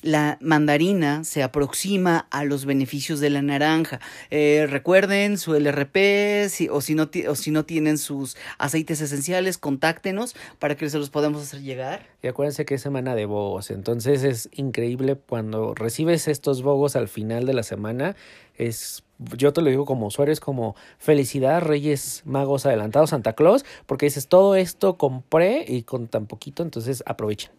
la 0.00 0.38
mandarina 0.40 1.24
se 1.24 1.42
aproxima 1.42 2.26
a 2.30 2.44
los 2.44 2.64
beneficios 2.64 3.20
de 3.20 3.28
la 3.28 3.42
naranja. 3.42 4.00
Eh, 4.30 4.66
recuerden 4.66 5.36
su 5.36 5.54
LRP 5.54 6.48
si, 6.48 6.70
o, 6.70 6.80
si 6.80 6.94
no, 6.94 7.10
o 7.28 7.34
si 7.34 7.50
no 7.50 7.66
tienen 7.66 7.98
sus 7.98 8.34
aceites 8.56 9.02
esenciales, 9.02 9.58
contáctenos 9.58 10.36
para 10.58 10.74
que 10.74 10.88
se 10.88 10.98
los 10.98 11.10
podamos 11.10 11.42
hacer 11.42 11.60
llegar. 11.60 12.06
Y 12.22 12.28
acuérdense 12.28 12.64
que 12.64 12.76
es 12.76 12.80
semana 12.80 13.14
de 13.14 13.26
bogos, 13.26 13.70
entonces 13.70 14.22
es 14.22 14.48
increíble 14.52 15.16
cuando 15.16 15.74
recibes 15.74 16.28
estos 16.28 16.62
bogos 16.62 16.96
al 16.96 17.08
final 17.08 17.44
de 17.44 17.52
la 17.52 17.62
semana. 17.62 18.16
Es 18.54 19.04
yo 19.36 19.52
te 19.52 19.62
lo 19.62 19.70
digo 19.70 19.84
como 19.84 20.06
usuario, 20.06 20.32
es 20.32 20.40
como 20.40 20.76
felicidad, 20.98 21.62
Reyes 21.62 22.22
Magos 22.24 22.66
adelantados, 22.66 23.10
Santa 23.10 23.32
Claus, 23.34 23.64
porque 23.86 24.06
dices 24.06 24.28
todo 24.28 24.54
esto 24.56 24.96
compré 24.96 25.64
y 25.66 25.82
con 25.82 26.08
tan 26.08 26.26
poquito, 26.26 26.62
entonces 26.62 27.02
aprovechen. 27.06 27.50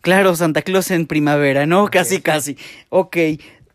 Claro, 0.00 0.36
Santa 0.36 0.62
Claus 0.62 0.90
en 0.90 1.06
primavera, 1.06 1.66
¿no? 1.66 1.86
Casi, 1.88 2.20
casi. 2.20 2.56
Ok. 2.90 3.16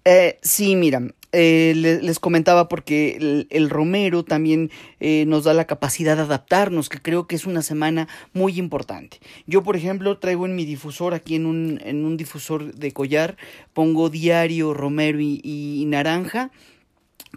Eh, 0.06 0.38
sí, 0.42 0.76
mira, 0.76 1.02
eh, 1.32 1.74
les, 1.76 2.20
comentaba 2.20 2.68
porque 2.68 3.46
el, 3.50 3.70
romero 3.70 4.24
también 4.24 4.70
eh, 5.00 5.26
nos 5.28 5.46
da 5.46 5.54
la 5.54 5.66
capacidad 5.66 6.16
de 6.18 6.24
adaptarnos, 6.24 6.90
que 6.90 7.02
creo 7.02 7.26
que 7.26 7.36
es 7.36 7.46
una 7.46 7.62
semana 7.62 8.08
muy 8.34 8.60
importante. 8.60 9.20
Yo, 9.48 9.64
por 9.64 9.76
ejemplo, 9.76 10.20
traigo 10.20 10.46
en 10.46 10.56
mi 10.56 10.66
difusor, 10.66 11.14
aquí 11.14 11.36
en 11.36 11.46
un, 11.46 11.80
en 11.84 12.06
un 12.06 12.18
difusor 12.18 12.76
de 12.76 12.92
collar, 12.92 13.38
pongo 13.74 14.10
diario 14.10 14.74
romero 14.74 15.20
y, 15.20 15.42
y 15.44 15.86
naranja 15.88 16.52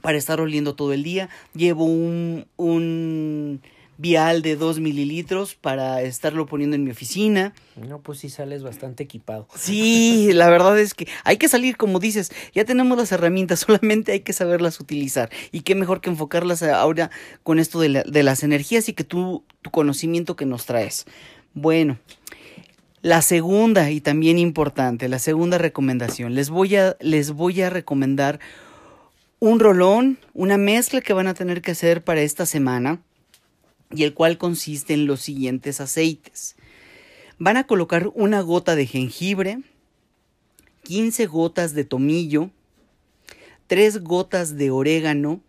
para 0.03 0.19
estar 0.19 0.41
oliendo 0.41 0.75
todo 0.75 0.93
el 0.93 1.03
día. 1.03 1.29
Llevo 1.55 1.85
un, 1.85 2.47
un 2.57 3.61
vial 3.99 4.43
de 4.43 4.57
2 4.57 4.81
mililitros 4.81 5.55
para 5.55 6.03
estarlo 6.03 6.47
poniendo 6.47 6.77
en 6.77 6.85
mi 6.85 6.91
oficina. 6.91 7.55
No, 7.77 8.01
pues 8.01 8.19
sí 8.19 8.29
sales 8.29 8.63
bastante 8.63 9.05
equipado. 9.05 9.49
Sí, 9.55 10.31
la 10.33 10.51
verdad 10.51 10.79
es 10.79 10.95
que 10.95 11.09
hay 11.25 11.37
que 11.37 11.49
salir, 11.49 11.77
como 11.77 11.99
dices, 11.99 12.31
ya 12.55 12.65
tenemos 12.65 12.99
las 12.99 13.13
herramientas, 13.13 13.61
solamente 13.67 14.13
hay 14.13 14.21
que 14.21 14.33
saberlas 14.33 14.81
utilizar. 14.81 15.31
Y 15.53 15.61
qué 15.61 15.75
mejor 15.75 16.01
que 16.01 16.11
enfocarlas 16.11 16.63
ahora 16.63 17.11
con 17.43 17.59
esto 17.59 17.81
de, 17.81 18.05
de 18.07 18.23
las 18.23 18.43
energías 18.43 18.89
y 18.89 18.93
que 18.93 19.05
tú, 19.05 19.45
tu 19.63 19.71
conocimiento 19.71 20.37
que 20.37 20.47
nos 20.47 20.67
traes. 20.67 21.07
Bueno, 21.55 21.99
la 23.03 23.23
segunda 23.23 23.91
y 23.91 24.01
también 24.01 24.39
importante, 24.39 25.09
la 25.09 25.19
segunda 25.19 25.59
recomendación, 25.59 26.35
les 26.35 26.51
voy 26.51 26.77
a, 26.77 26.97
les 27.01 27.31
voy 27.31 27.63
a 27.63 27.71
recomendar 27.71 28.41
un 29.39 29.61
rolón, 29.61 30.19
una 30.33 30.57
mezcla 30.57 31.01
que 31.01 31.13
van 31.13 31.27
a 31.27 31.35
tener 31.35 31.61
que 31.61 31.73
hacer 31.73 32.03
para 32.03 32.23
esta 32.23 32.47
semana 32.47 33.03
y 33.91 34.05
el 34.05 34.15
cual 34.15 34.39
consiste 34.39 34.95
en 34.95 35.07
los 35.07 35.21
siguientes 35.21 35.81
aceites. 35.81 36.57
Van 37.39 37.57
a 37.57 37.67
colocar 37.67 38.11
una 38.15 38.41
gota 38.41 38.75
de 38.77 38.87
jengibre, 38.87 39.59
15 40.85 41.27
gotas 41.27 41.75
de 41.75 41.85
tomillo, 41.85 42.51
3 43.67 44.03
gotas 44.03 44.57
de 44.57 44.71
orégano 44.71 45.41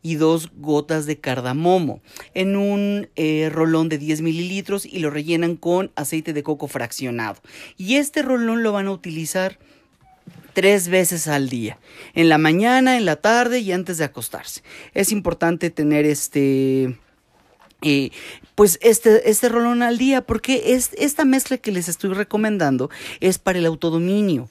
y 0.00 0.14
2 0.14 0.52
gotas 0.56 1.06
de 1.06 1.18
cardamomo 1.18 2.00
en 2.34 2.54
un 2.56 3.08
eh, 3.16 3.50
rolón 3.50 3.88
de 3.88 3.98
10 3.98 4.20
mililitros 4.20 4.86
y 4.86 5.00
lo 5.00 5.10
rellenan 5.10 5.56
con 5.56 5.90
aceite 5.96 6.32
de 6.32 6.42
coco 6.42 6.68
fraccionado. 6.68 7.40
Y 7.76 7.96
este 7.96 8.22
rolón 8.22 8.62
lo 8.62 8.70
van 8.70 8.86
a 8.86 8.92
utilizar 8.92 9.58
tres 10.54 10.88
veces 10.88 11.28
al 11.28 11.48
día, 11.48 11.78
en 12.14 12.28
la 12.28 12.38
mañana, 12.38 12.96
en 12.96 13.04
la 13.04 13.16
tarde 13.16 13.60
y 13.60 13.72
antes 13.72 13.98
de 13.98 14.04
acostarse. 14.04 14.62
Es 14.94 15.12
importante 15.12 15.70
tener 15.70 16.06
este... 16.06 16.98
Eh, 17.82 18.10
pues 18.54 18.78
este, 18.80 19.28
este 19.28 19.50
rolón 19.50 19.82
al 19.82 19.98
día, 19.98 20.22
porque 20.22 20.74
es, 20.74 20.92
esta 20.96 21.26
mezcla 21.26 21.58
que 21.58 21.70
les 21.70 21.88
estoy 21.88 22.14
recomendando 22.14 22.88
es 23.20 23.38
para 23.38 23.58
el 23.58 23.66
autodominio. 23.66 24.48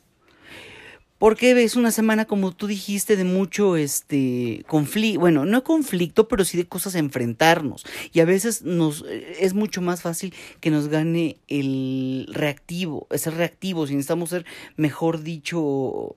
Porque 1.24 1.64
es 1.64 1.78
una 1.78 1.92
semana, 1.92 2.26
como 2.26 2.52
tú 2.52 2.68
dijiste, 2.68 3.16
de 3.16 3.24
mucho 3.24 3.78
este 3.78 4.66
conflicto, 4.68 5.22
bueno, 5.22 5.46
no 5.46 5.64
conflicto, 5.64 6.28
pero 6.28 6.44
sí 6.44 6.58
de 6.58 6.68
cosas 6.68 6.96
a 6.96 7.00
enfrentarnos. 7.00 7.86
Y 8.12 8.20
a 8.20 8.26
veces 8.26 8.64
nos 8.64 9.06
es 9.40 9.54
mucho 9.54 9.82
más 9.82 10.02
fácil 10.02 10.34
que 10.60 10.70
nos 10.70 10.90
gane 10.90 11.38
el 11.48 12.28
reactivo, 12.30 13.08
ser 13.12 13.36
reactivos, 13.36 13.90
y 13.90 13.94
necesitamos 13.94 14.32
ser, 14.32 14.46
mejor 14.76 15.24
dicho, 15.24 16.14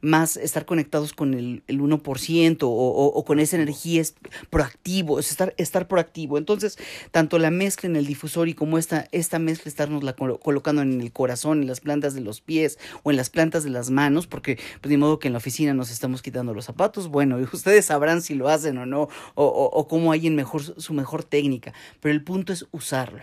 más 0.00 0.36
estar 0.36 0.66
conectados 0.66 1.12
con 1.12 1.34
el, 1.34 1.62
el 1.66 1.80
1% 1.80 2.58
o, 2.62 2.68
o, 2.68 3.24
con 3.24 3.40
esa 3.40 3.56
energía 3.56 4.00
es 4.00 4.14
proactivo, 4.50 5.18
es 5.18 5.30
estar, 5.30 5.54
estar 5.56 5.88
proactivo. 5.88 6.38
Entonces, 6.38 6.78
tanto 7.10 7.38
la 7.38 7.50
mezcla 7.50 7.88
en 7.88 7.96
el 7.96 8.06
difusor 8.06 8.48
y 8.48 8.54
como 8.54 8.78
esta, 8.78 9.08
esta 9.12 9.38
mezcla 9.38 9.68
estarnos 9.68 10.02
la 10.02 10.14
colocando 10.14 10.82
en 10.82 11.00
el 11.00 11.12
corazón, 11.12 11.62
en 11.62 11.68
las 11.68 11.80
plantas 11.80 12.14
de 12.14 12.20
los 12.20 12.40
pies 12.40 12.78
o 13.02 13.10
en 13.10 13.16
las 13.16 13.30
plantas 13.30 13.64
de 13.64 13.70
las 13.70 13.90
manos, 13.90 14.26
porque 14.26 14.58
pues 14.80 14.90
de 14.90 14.98
modo 14.98 15.18
que 15.18 15.28
en 15.28 15.32
la 15.32 15.38
oficina 15.38 15.74
nos 15.74 15.90
estamos 15.90 16.22
quitando 16.22 16.54
los 16.54 16.64
zapatos, 16.64 17.08
bueno, 17.08 17.38
ustedes 17.52 17.86
sabrán 17.86 18.22
si 18.22 18.34
lo 18.34 18.48
hacen 18.48 18.78
o 18.78 18.86
no, 18.86 19.08
o, 19.34 19.44
o 19.44 19.88
cómo 19.88 20.12
hay 20.12 20.26
en 20.26 20.34
mejor, 20.34 20.62
su 20.62 20.94
mejor 20.94 21.24
técnica, 21.24 21.72
pero 22.00 22.12
el 22.12 22.22
punto 22.22 22.52
es 22.52 22.66
usarlo. 22.72 23.22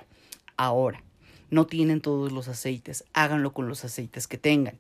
Ahora, 0.56 1.04
no 1.50 1.68
tienen 1.68 2.02
todos 2.02 2.32
los 2.32 2.48
aceites, 2.48 3.06
háganlo 3.14 3.54
con 3.54 3.68
los 3.68 3.86
aceites 3.86 4.28
que 4.28 4.38
tengan. 4.38 4.78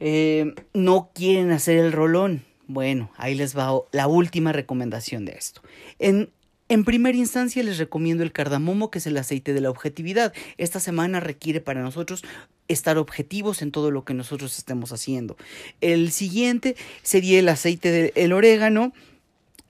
Eh, 0.00 0.54
no 0.74 1.10
quieren 1.14 1.50
hacer 1.50 1.78
el 1.78 1.92
rolón. 1.92 2.42
Bueno, 2.66 3.10
ahí 3.16 3.34
les 3.34 3.56
va 3.56 3.70
la 3.92 4.06
última 4.06 4.52
recomendación 4.52 5.24
de 5.24 5.32
esto. 5.32 5.62
En, 5.98 6.30
en 6.68 6.84
primera 6.84 7.16
instancia 7.16 7.62
les 7.62 7.78
recomiendo 7.78 8.22
el 8.22 8.32
cardamomo, 8.32 8.90
que 8.90 8.98
es 8.98 9.06
el 9.06 9.16
aceite 9.16 9.52
de 9.52 9.60
la 9.60 9.70
objetividad. 9.70 10.32
Esta 10.56 10.80
semana 10.80 11.20
requiere 11.20 11.60
para 11.60 11.82
nosotros 11.82 12.22
estar 12.68 12.96
objetivos 12.96 13.62
en 13.62 13.72
todo 13.72 13.90
lo 13.90 14.04
que 14.04 14.14
nosotros 14.14 14.56
estemos 14.56 14.92
haciendo. 14.92 15.36
El 15.80 16.12
siguiente 16.12 16.76
sería 17.02 17.40
el 17.40 17.48
aceite 17.48 18.12
del 18.12 18.32
orégano, 18.32 18.92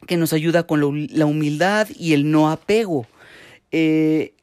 que 0.06 0.16
nos 0.16 0.32
ayuda 0.32 0.66
con 0.66 1.08
la 1.10 1.26
humildad 1.26 1.88
y 1.98 2.12
el 2.12 2.30
no 2.30 2.50
apego. 2.50 3.06
Eh, 3.72 4.34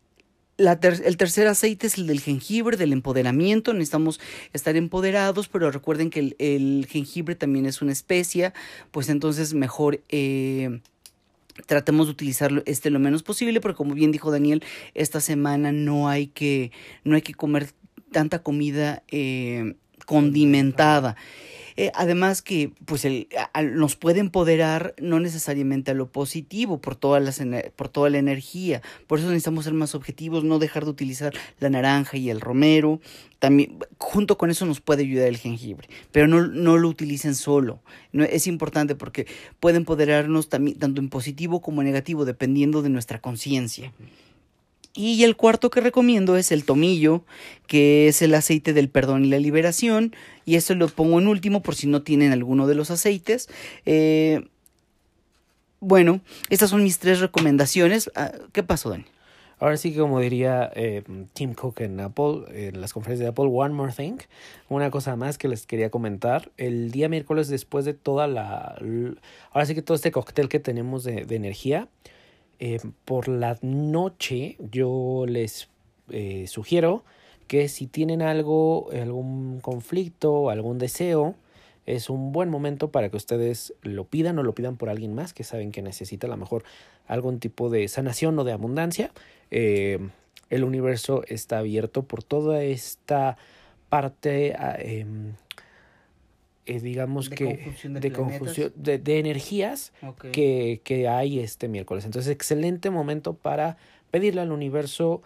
el 0.57 1.17
tercer 1.17 1.47
aceite 1.47 1.87
es 1.87 1.97
el 1.97 2.07
del 2.07 2.19
jengibre, 2.19 2.77
del 2.77 2.93
empoderamiento. 2.93 3.73
Necesitamos 3.73 4.19
estar 4.53 4.75
empoderados, 4.75 5.47
pero 5.47 5.71
recuerden 5.71 6.09
que 6.09 6.35
el, 6.37 6.87
jengibre 6.89 7.35
también 7.35 7.65
es 7.65 7.81
una 7.81 7.91
especia, 7.91 8.53
pues 8.91 9.09
entonces 9.09 9.53
mejor 9.53 10.01
eh, 10.09 10.79
tratemos 11.65 12.07
de 12.07 12.11
utilizarlo 12.11 12.63
este 12.65 12.89
lo 12.89 12.99
menos 12.99 13.23
posible, 13.23 13.61
porque 13.61 13.77
como 13.77 13.93
bien 13.93 14.11
dijo 14.11 14.31
Daniel, 14.31 14.63
esta 14.93 15.21
semana 15.21 15.71
no 15.71 16.09
hay 16.09 16.27
que, 16.27 16.71
no 17.03 17.15
hay 17.15 17.21
que 17.21 17.33
comer 17.33 17.69
tanta 18.11 18.39
comida 18.39 19.03
eh, 19.09 19.75
condimentada. 20.05 21.15
Eh, 21.79 21.91
además 21.93 22.41
que 22.41 22.71
pues 22.85 23.05
el, 23.05 23.27
nos 23.73 23.95
puede 23.95 24.19
empoderar 24.19 24.95
no 24.99 25.19
necesariamente 25.19 25.91
a 25.91 25.93
lo 25.93 26.11
positivo 26.11 26.81
por, 26.81 26.95
todas 26.95 27.23
las, 27.23 27.39
por 27.75 27.87
toda 27.87 28.09
la 28.09 28.17
energía. 28.17 28.81
Por 29.05 29.19
eso 29.19 29.27
necesitamos 29.27 29.65
ser 29.65 29.73
más 29.73 29.93
objetivos, 29.93 30.43
no 30.43 30.57
dejar 30.57 30.85
de 30.85 30.89
utilizar 30.89 31.33
la 31.59 31.69
naranja 31.69 32.17
y 32.17 32.31
el 32.31 32.41
romero. 32.41 32.99
También, 33.37 33.77
junto 33.99 34.39
con 34.39 34.49
eso 34.49 34.65
nos 34.65 34.81
puede 34.81 35.03
ayudar 35.03 35.27
el 35.27 35.37
jengibre, 35.37 35.87
pero 36.11 36.27
no, 36.27 36.47
no 36.47 36.77
lo 36.77 36.89
utilicen 36.89 37.35
solo. 37.35 37.79
Es 38.11 38.47
importante 38.47 38.95
porque 38.95 39.27
puede 39.59 39.77
empoderarnos 39.77 40.49
también, 40.49 40.79
tanto 40.79 40.99
en 40.99 41.09
positivo 41.09 41.61
como 41.61 41.81
en 41.81 41.87
negativo, 41.87 42.25
dependiendo 42.25 42.81
de 42.81 42.89
nuestra 42.89 43.21
conciencia. 43.21 43.93
Y 44.97 45.23
el 45.23 45.35
cuarto 45.35 45.69
que 45.69 45.79
recomiendo 45.79 46.37
es 46.37 46.51
el 46.51 46.65
tomillo, 46.65 47.21
que 47.67 48.07
es 48.07 48.23
el 48.23 48.33
aceite 48.33 48.73
del 48.73 48.89
perdón 48.89 49.25
y 49.25 49.29
la 49.29 49.37
liberación. 49.37 50.15
Y 50.43 50.55
esto 50.55 50.73
lo 50.73 50.87
pongo 50.87 51.19
en 51.19 51.27
último 51.27 51.61
por 51.61 51.75
si 51.75 51.85
no 51.85 52.01
tienen 52.01 52.31
alguno 52.31 52.65
de 52.65 52.73
los 52.73 52.89
aceites. 52.89 53.47
Eh, 53.85 54.47
bueno, 55.79 56.21
estas 56.49 56.71
son 56.71 56.83
mis 56.83 56.97
tres 56.97 57.19
recomendaciones. 57.19 58.09
Ah, 58.15 58.31
¿Qué 58.53 58.63
pasó, 58.63 58.89
Dani? 58.89 59.05
Ahora 59.59 59.77
sí 59.77 59.91
que 59.91 59.99
como 59.99 60.19
diría 60.19 60.71
eh, 60.75 61.03
Tim 61.33 61.53
Cook 61.53 61.81
en 61.81 61.99
Apple, 61.99 62.45
en 62.51 62.81
las 62.81 62.93
conferencias 62.93 63.25
de 63.25 63.29
Apple, 63.29 63.49
One 63.51 63.75
More 63.75 63.93
Thing, 63.93 64.17
una 64.67 64.89
cosa 64.89 65.15
más 65.15 65.37
que 65.37 65.47
les 65.47 65.67
quería 65.67 65.91
comentar. 65.91 66.51
El 66.57 66.89
día 66.89 67.07
miércoles 67.07 67.49
después 67.49 67.85
de 67.85 67.93
toda 67.93 68.25
la... 68.25 68.79
Ahora 69.51 69.65
sí 69.67 69.75
que 69.75 69.83
todo 69.83 69.93
este 69.93 70.11
cóctel 70.11 70.49
que 70.49 70.59
tenemos 70.59 71.03
de, 71.03 71.25
de 71.25 71.35
energía, 71.35 71.87
eh, 72.59 72.79
por 73.05 73.27
la 73.27 73.57
noche 73.61 74.57
yo 74.71 75.25
les 75.27 75.69
eh, 76.09 76.45
sugiero 76.47 77.03
que 77.47 77.69
si 77.69 77.87
tienen 77.87 78.21
algo, 78.21 78.89
algún 78.91 79.59
conflicto, 79.61 80.49
algún 80.49 80.77
deseo, 80.77 81.35
es 81.85 82.09
un 82.09 82.33
buen 82.33 82.49
momento 82.49 82.91
para 82.91 83.09
que 83.09 83.15
ustedes 83.15 83.73
lo 83.81 84.03
pidan 84.03 84.37
o 84.39 84.43
lo 84.43 84.53
pidan 84.53 84.75
por 84.75 84.89
alguien 84.89 85.15
más 85.15 85.33
que 85.33 85.45
saben 85.45 85.71
que 85.71 85.81
necesita 85.81 86.27
a 86.27 86.29
lo 86.29 86.37
mejor 86.37 86.63
algún 87.07 87.39
tipo 87.39 87.69
de 87.69 87.87
sanación 87.87 88.37
o 88.37 88.43
de 88.43 88.51
abundancia. 88.51 89.11
Eh, 89.51 89.99
el 90.49 90.63
universo 90.63 91.23
está 91.27 91.59
abierto 91.59 92.03
por 92.03 92.23
toda 92.23 92.63
esta 92.63 93.37
parte 93.89 94.53
ah, 94.57 94.75
em, 94.77 95.33
eh, 96.67 96.79
digamos 96.81 97.29
que 97.29 97.73
de, 97.83 98.11
confusión 98.11 98.73
de, 98.75 98.99
de, 98.99 99.19
energías 99.19 99.93
que, 100.31 100.81
que 100.83 101.07
hay 101.07 101.39
este 101.39 101.67
miércoles. 101.67 102.05
Entonces, 102.05 102.31
excelente 102.31 102.89
momento 102.89 103.33
para 103.33 103.77
pedirle 104.11 104.41
al 104.41 104.51
universo 104.51 105.21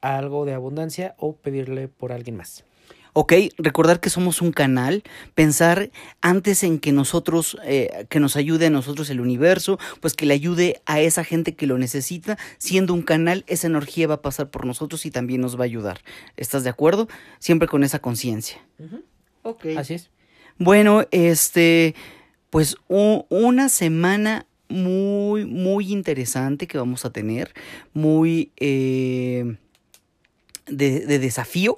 algo 0.00 0.44
de 0.44 0.54
abundancia 0.54 1.14
o 1.18 1.34
pedirle 1.34 1.88
por 1.88 2.12
alguien 2.12 2.36
más. 2.36 2.64
Ok, 3.18 3.32
recordar 3.56 3.98
que 3.98 4.10
somos 4.10 4.42
un 4.42 4.52
canal, 4.52 5.02
pensar 5.34 5.90
antes 6.20 6.62
en 6.62 6.78
que 6.78 6.92
nosotros, 6.92 7.56
eh, 7.64 8.04
que 8.10 8.20
nos 8.20 8.36
ayude 8.36 8.66
a 8.66 8.70
nosotros 8.70 9.08
el 9.08 9.22
universo, 9.22 9.78
pues 10.02 10.12
que 10.12 10.26
le 10.26 10.34
ayude 10.34 10.82
a 10.84 11.00
esa 11.00 11.24
gente 11.24 11.54
que 11.54 11.66
lo 11.66 11.78
necesita, 11.78 12.36
siendo 12.58 12.92
un 12.92 13.00
canal, 13.00 13.42
esa 13.46 13.68
energía 13.68 14.06
va 14.06 14.16
a 14.16 14.22
pasar 14.22 14.50
por 14.50 14.66
nosotros 14.66 15.06
y 15.06 15.10
también 15.10 15.40
nos 15.40 15.58
va 15.58 15.62
a 15.62 15.64
ayudar. 15.64 16.02
¿Estás 16.36 16.62
de 16.62 16.68
acuerdo? 16.68 17.08
Siempre 17.38 17.68
con 17.68 17.84
esa 17.84 18.00
conciencia. 18.00 18.60
Ok. 19.42 19.64
Así 19.78 19.94
es. 19.94 20.10
Bueno, 20.58 21.04
este, 21.10 21.94
pues 22.50 22.76
una 22.88 23.68
semana 23.68 24.46
muy, 24.68 25.44
muy 25.44 25.92
interesante 25.92 26.66
que 26.66 26.78
vamos 26.78 27.04
a 27.04 27.10
tener, 27.10 27.52
muy 27.92 28.52
eh, 28.56 29.56
de, 30.66 31.00
de 31.00 31.18
desafío 31.18 31.76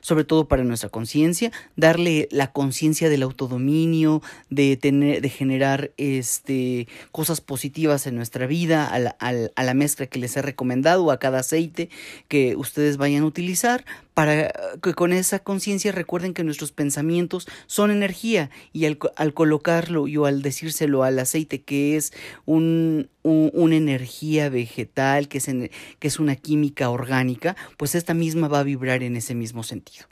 sobre 0.00 0.24
todo 0.24 0.48
para 0.48 0.64
nuestra 0.64 0.88
conciencia, 0.88 1.52
darle 1.76 2.28
la 2.30 2.52
conciencia 2.52 3.08
del 3.08 3.22
autodominio, 3.22 4.22
de 4.48 4.76
tener, 4.76 5.20
de 5.20 5.28
generar 5.28 5.92
este 5.96 6.88
cosas 7.12 7.40
positivas 7.40 8.06
en 8.06 8.16
nuestra 8.16 8.46
vida, 8.46 8.86
a 8.86 8.98
la, 8.98 9.16
a 9.18 9.62
la 9.64 9.74
mezcla 9.74 10.06
que 10.06 10.18
les 10.18 10.36
he 10.36 10.42
recomendado, 10.42 11.10
a 11.10 11.18
cada 11.18 11.40
aceite 11.40 11.90
que 12.28 12.56
ustedes 12.56 12.96
vayan 12.96 13.22
a 13.22 13.26
utilizar, 13.26 13.84
para 14.14 14.52
que 14.82 14.92
con 14.92 15.12
esa 15.12 15.38
conciencia 15.38 15.92
recuerden 15.92 16.34
que 16.34 16.44
nuestros 16.44 16.72
pensamientos 16.72 17.48
son 17.66 17.90
energía 17.90 18.50
y 18.72 18.84
al, 18.84 18.98
al 19.16 19.32
colocarlo 19.32 20.08
y 20.08 20.16
o 20.18 20.26
al 20.26 20.42
decírselo 20.42 21.04
al 21.04 21.18
aceite 21.18 21.62
que 21.62 21.96
es 21.96 22.12
un, 22.44 23.08
una 23.22 23.76
energía 23.76 24.48
vegetal, 24.48 25.28
que 25.28 25.38
es, 25.38 25.46
que 25.46 26.08
es 26.08 26.18
una 26.18 26.36
química 26.36 26.90
orgánica, 26.90 27.56
pues 27.76 27.94
esta 27.94 28.12
misma 28.12 28.48
va 28.48 28.60
a 28.60 28.64
vibrar 28.64 29.02
en 29.02 29.16
ese 29.16 29.34
mismo 29.40 29.64
sentido. 29.64 30.06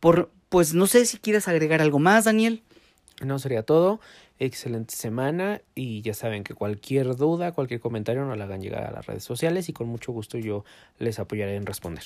Por, 0.00 0.30
pues 0.48 0.72
no 0.72 0.86
sé 0.86 1.04
si 1.04 1.18
quieres 1.18 1.48
agregar 1.48 1.82
algo 1.82 1.98
más, 1.98 2.24
Daniel. 2.24 2.62
No 3.20 3.38
sería 3.38 3.62
todo. 3.62 4.00
Excelente 4.38 4.94
semana 4.94 5.60
y 5.74 6.00
ya 6.02 6.14
saben 6.14 6.44
que 6.44 6.54
cualquier 6.54 7.16
duda, 7.16 7.50
cualquier 7.50 7.80
comentario 7.80 8.24
nos 8.24 8.38
la 8.38 8.44
hagan 8.44 8.62
llegar 8.62 8.84
a 8.84 8.92
las 8.92 9.04
redes 9.04 9.24
sociales 9.24 9.68
y 9.68 9.72
con 9.72 9.88
mucho 9.88 10.12
gusto 10.12 10.38
yo 10.38 10.64
les 11.00 11.18
apoyaré 11.18 11.56
en 11.56 11.66
responder. 11.66 12.04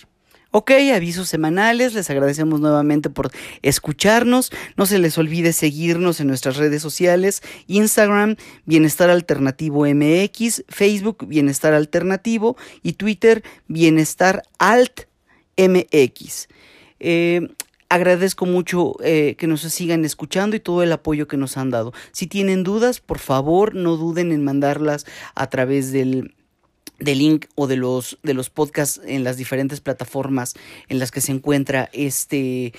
Ok, 0.54 0.70
avisos 0.94 1.28
semanales, 1.28 1.94
les 1.94 2.10
agradecemos 2.10 2.60
nuevamente 2.60 3.08
por 3.08 3.30
escucharnos. 3.62 4.50
No 4.76 4.84
se 4.84 4.98
les 4.98 5.16
olvide 5.16 5.54
seguirnos 5.54 6.20
en 6.20 6.26
nuestras 6.26 6.56
redes 6.56 6.82
sociales, 6.82 7.42
Instagram, 7.68 8.36
Bienestar 8.66 9.08
Alternativo 9.08 9.86
MX, 9.86 10.64
Facebook, 10.68 11.26
Bienestar 11.26 11.72
Alternativo 11.72 12.56
y 12.82 12.94
Twitter, 12.94 13.42
Bienestar 13.66 14.42
Alt 14.58 15.11
MX. 15.56 16.48
Eh, 17.00 17.48
agradezco 17.88 18.46
mucho 18.46 18.94
eh, 19.02 19.34
que 19.36 19.46
nos 19.46 19.60
sigan 19.62 20.04
escuchando 20.04 20.56
y 20.56 20.60
todo 20.60 20.82
el 20.82 20.92
apoyo 20.92 21.26
que 21.28 21.36
nos 21.36 21.56
han 21.56 21.70
dado. 21.70 21.92
Si 22.12 22.26
tienen 22.26 22.62
dudas, 22.62 23.00
por 23.00 23.18
favor, 23.18 23.74
no 23.74 23.96
duden 23.96 24.32
en 24.32 24.44
mandarlas 24.44 25.06
a 25.34 25.48
través 25.50 25.92
del 25.92 26.34
del 26.98 27.18
link 27.18 27.46
o 27.56 27.66
de 27.66 27.76
los 27.76 28.18
de 28.22 28.32
los 28.32 28.48
podcasts 28.48 29.00
en 29.04 29.24
las 29.24 29.36
diferentes 29.36 29.80
plataformas 29.80 30.54
en 30.88 31.00
las 31.00 31.10
que 31.10 31.20
se 31.20 31.32
encuentra 31.32 31.90
este 31.92 32.72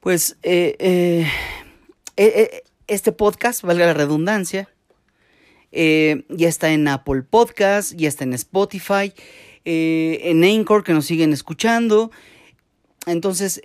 Pues 0.00 0.38
eh, 0.42 1.28
este 2.86 3.12
podcast, 3.12 3.62
valga 3.62 3.86
la 3.86 3.94
redundancia, 3.94 4.68
ya 5.72 6.48
está 6.48 6.70
en 6.70 6.86
Apple 6.88 7.22
Podcast, 7.22 7.92
ya 7.94 8.08
está 8.08 8.24
en 8.24 8.32
Spotify, 8.34 9.12
en 9.64 10.44
Anchor 10.44 10.84
que 10.84 10.92
nos 10.92 11.06
siguen 11.06 11.32
escuchando. 11.32 12.10
Entonces, 13.06 13.60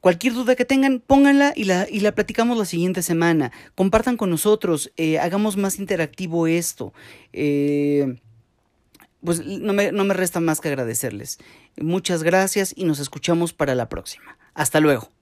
Cualquier 0.00 0.34
duda 0.34 0.54
que 0.54 0.64
tengan, 0.64 1.00
pónganla 1.00 1.52
y 1.56 1.64
la, 1.64 1.86
y 1.90 2.00
la 2.00 2.14
platicamos 2.14 2.56
la 2.56 2.64
siguiente 2.64 3.02
semana. 3.02 3.50
Compartan 3.74 4.16
con 4.16 4.30
nosotros, 4.30 4.92
eh, 4.96 5.18
hagamos 5.18 5.56
más 5.56 5.78
interactivo 5.78 6.46
esto. 6.46 6.92
Eh, 7.32 8.20
pues 9.24 9.44
no 9.44 9.72
me, 9.72 9.90
no 9.90 10.04
me 10.04 10.14
resta 10.14 10.38
más 10.38 10.60
que 10.60 10.68
agradecerles. 10.68 11.38
Muchas 11.76 12.22
gracias 12.22 12.72
y 12.76 12.84
nos 12.84 13.00
escuchamos 13.00 13.52
para 13.52 13.74
la 13.74 13.88
próxima. 13.88 14.38
Hasta 14.54 14.78
luego. 14.78 15.17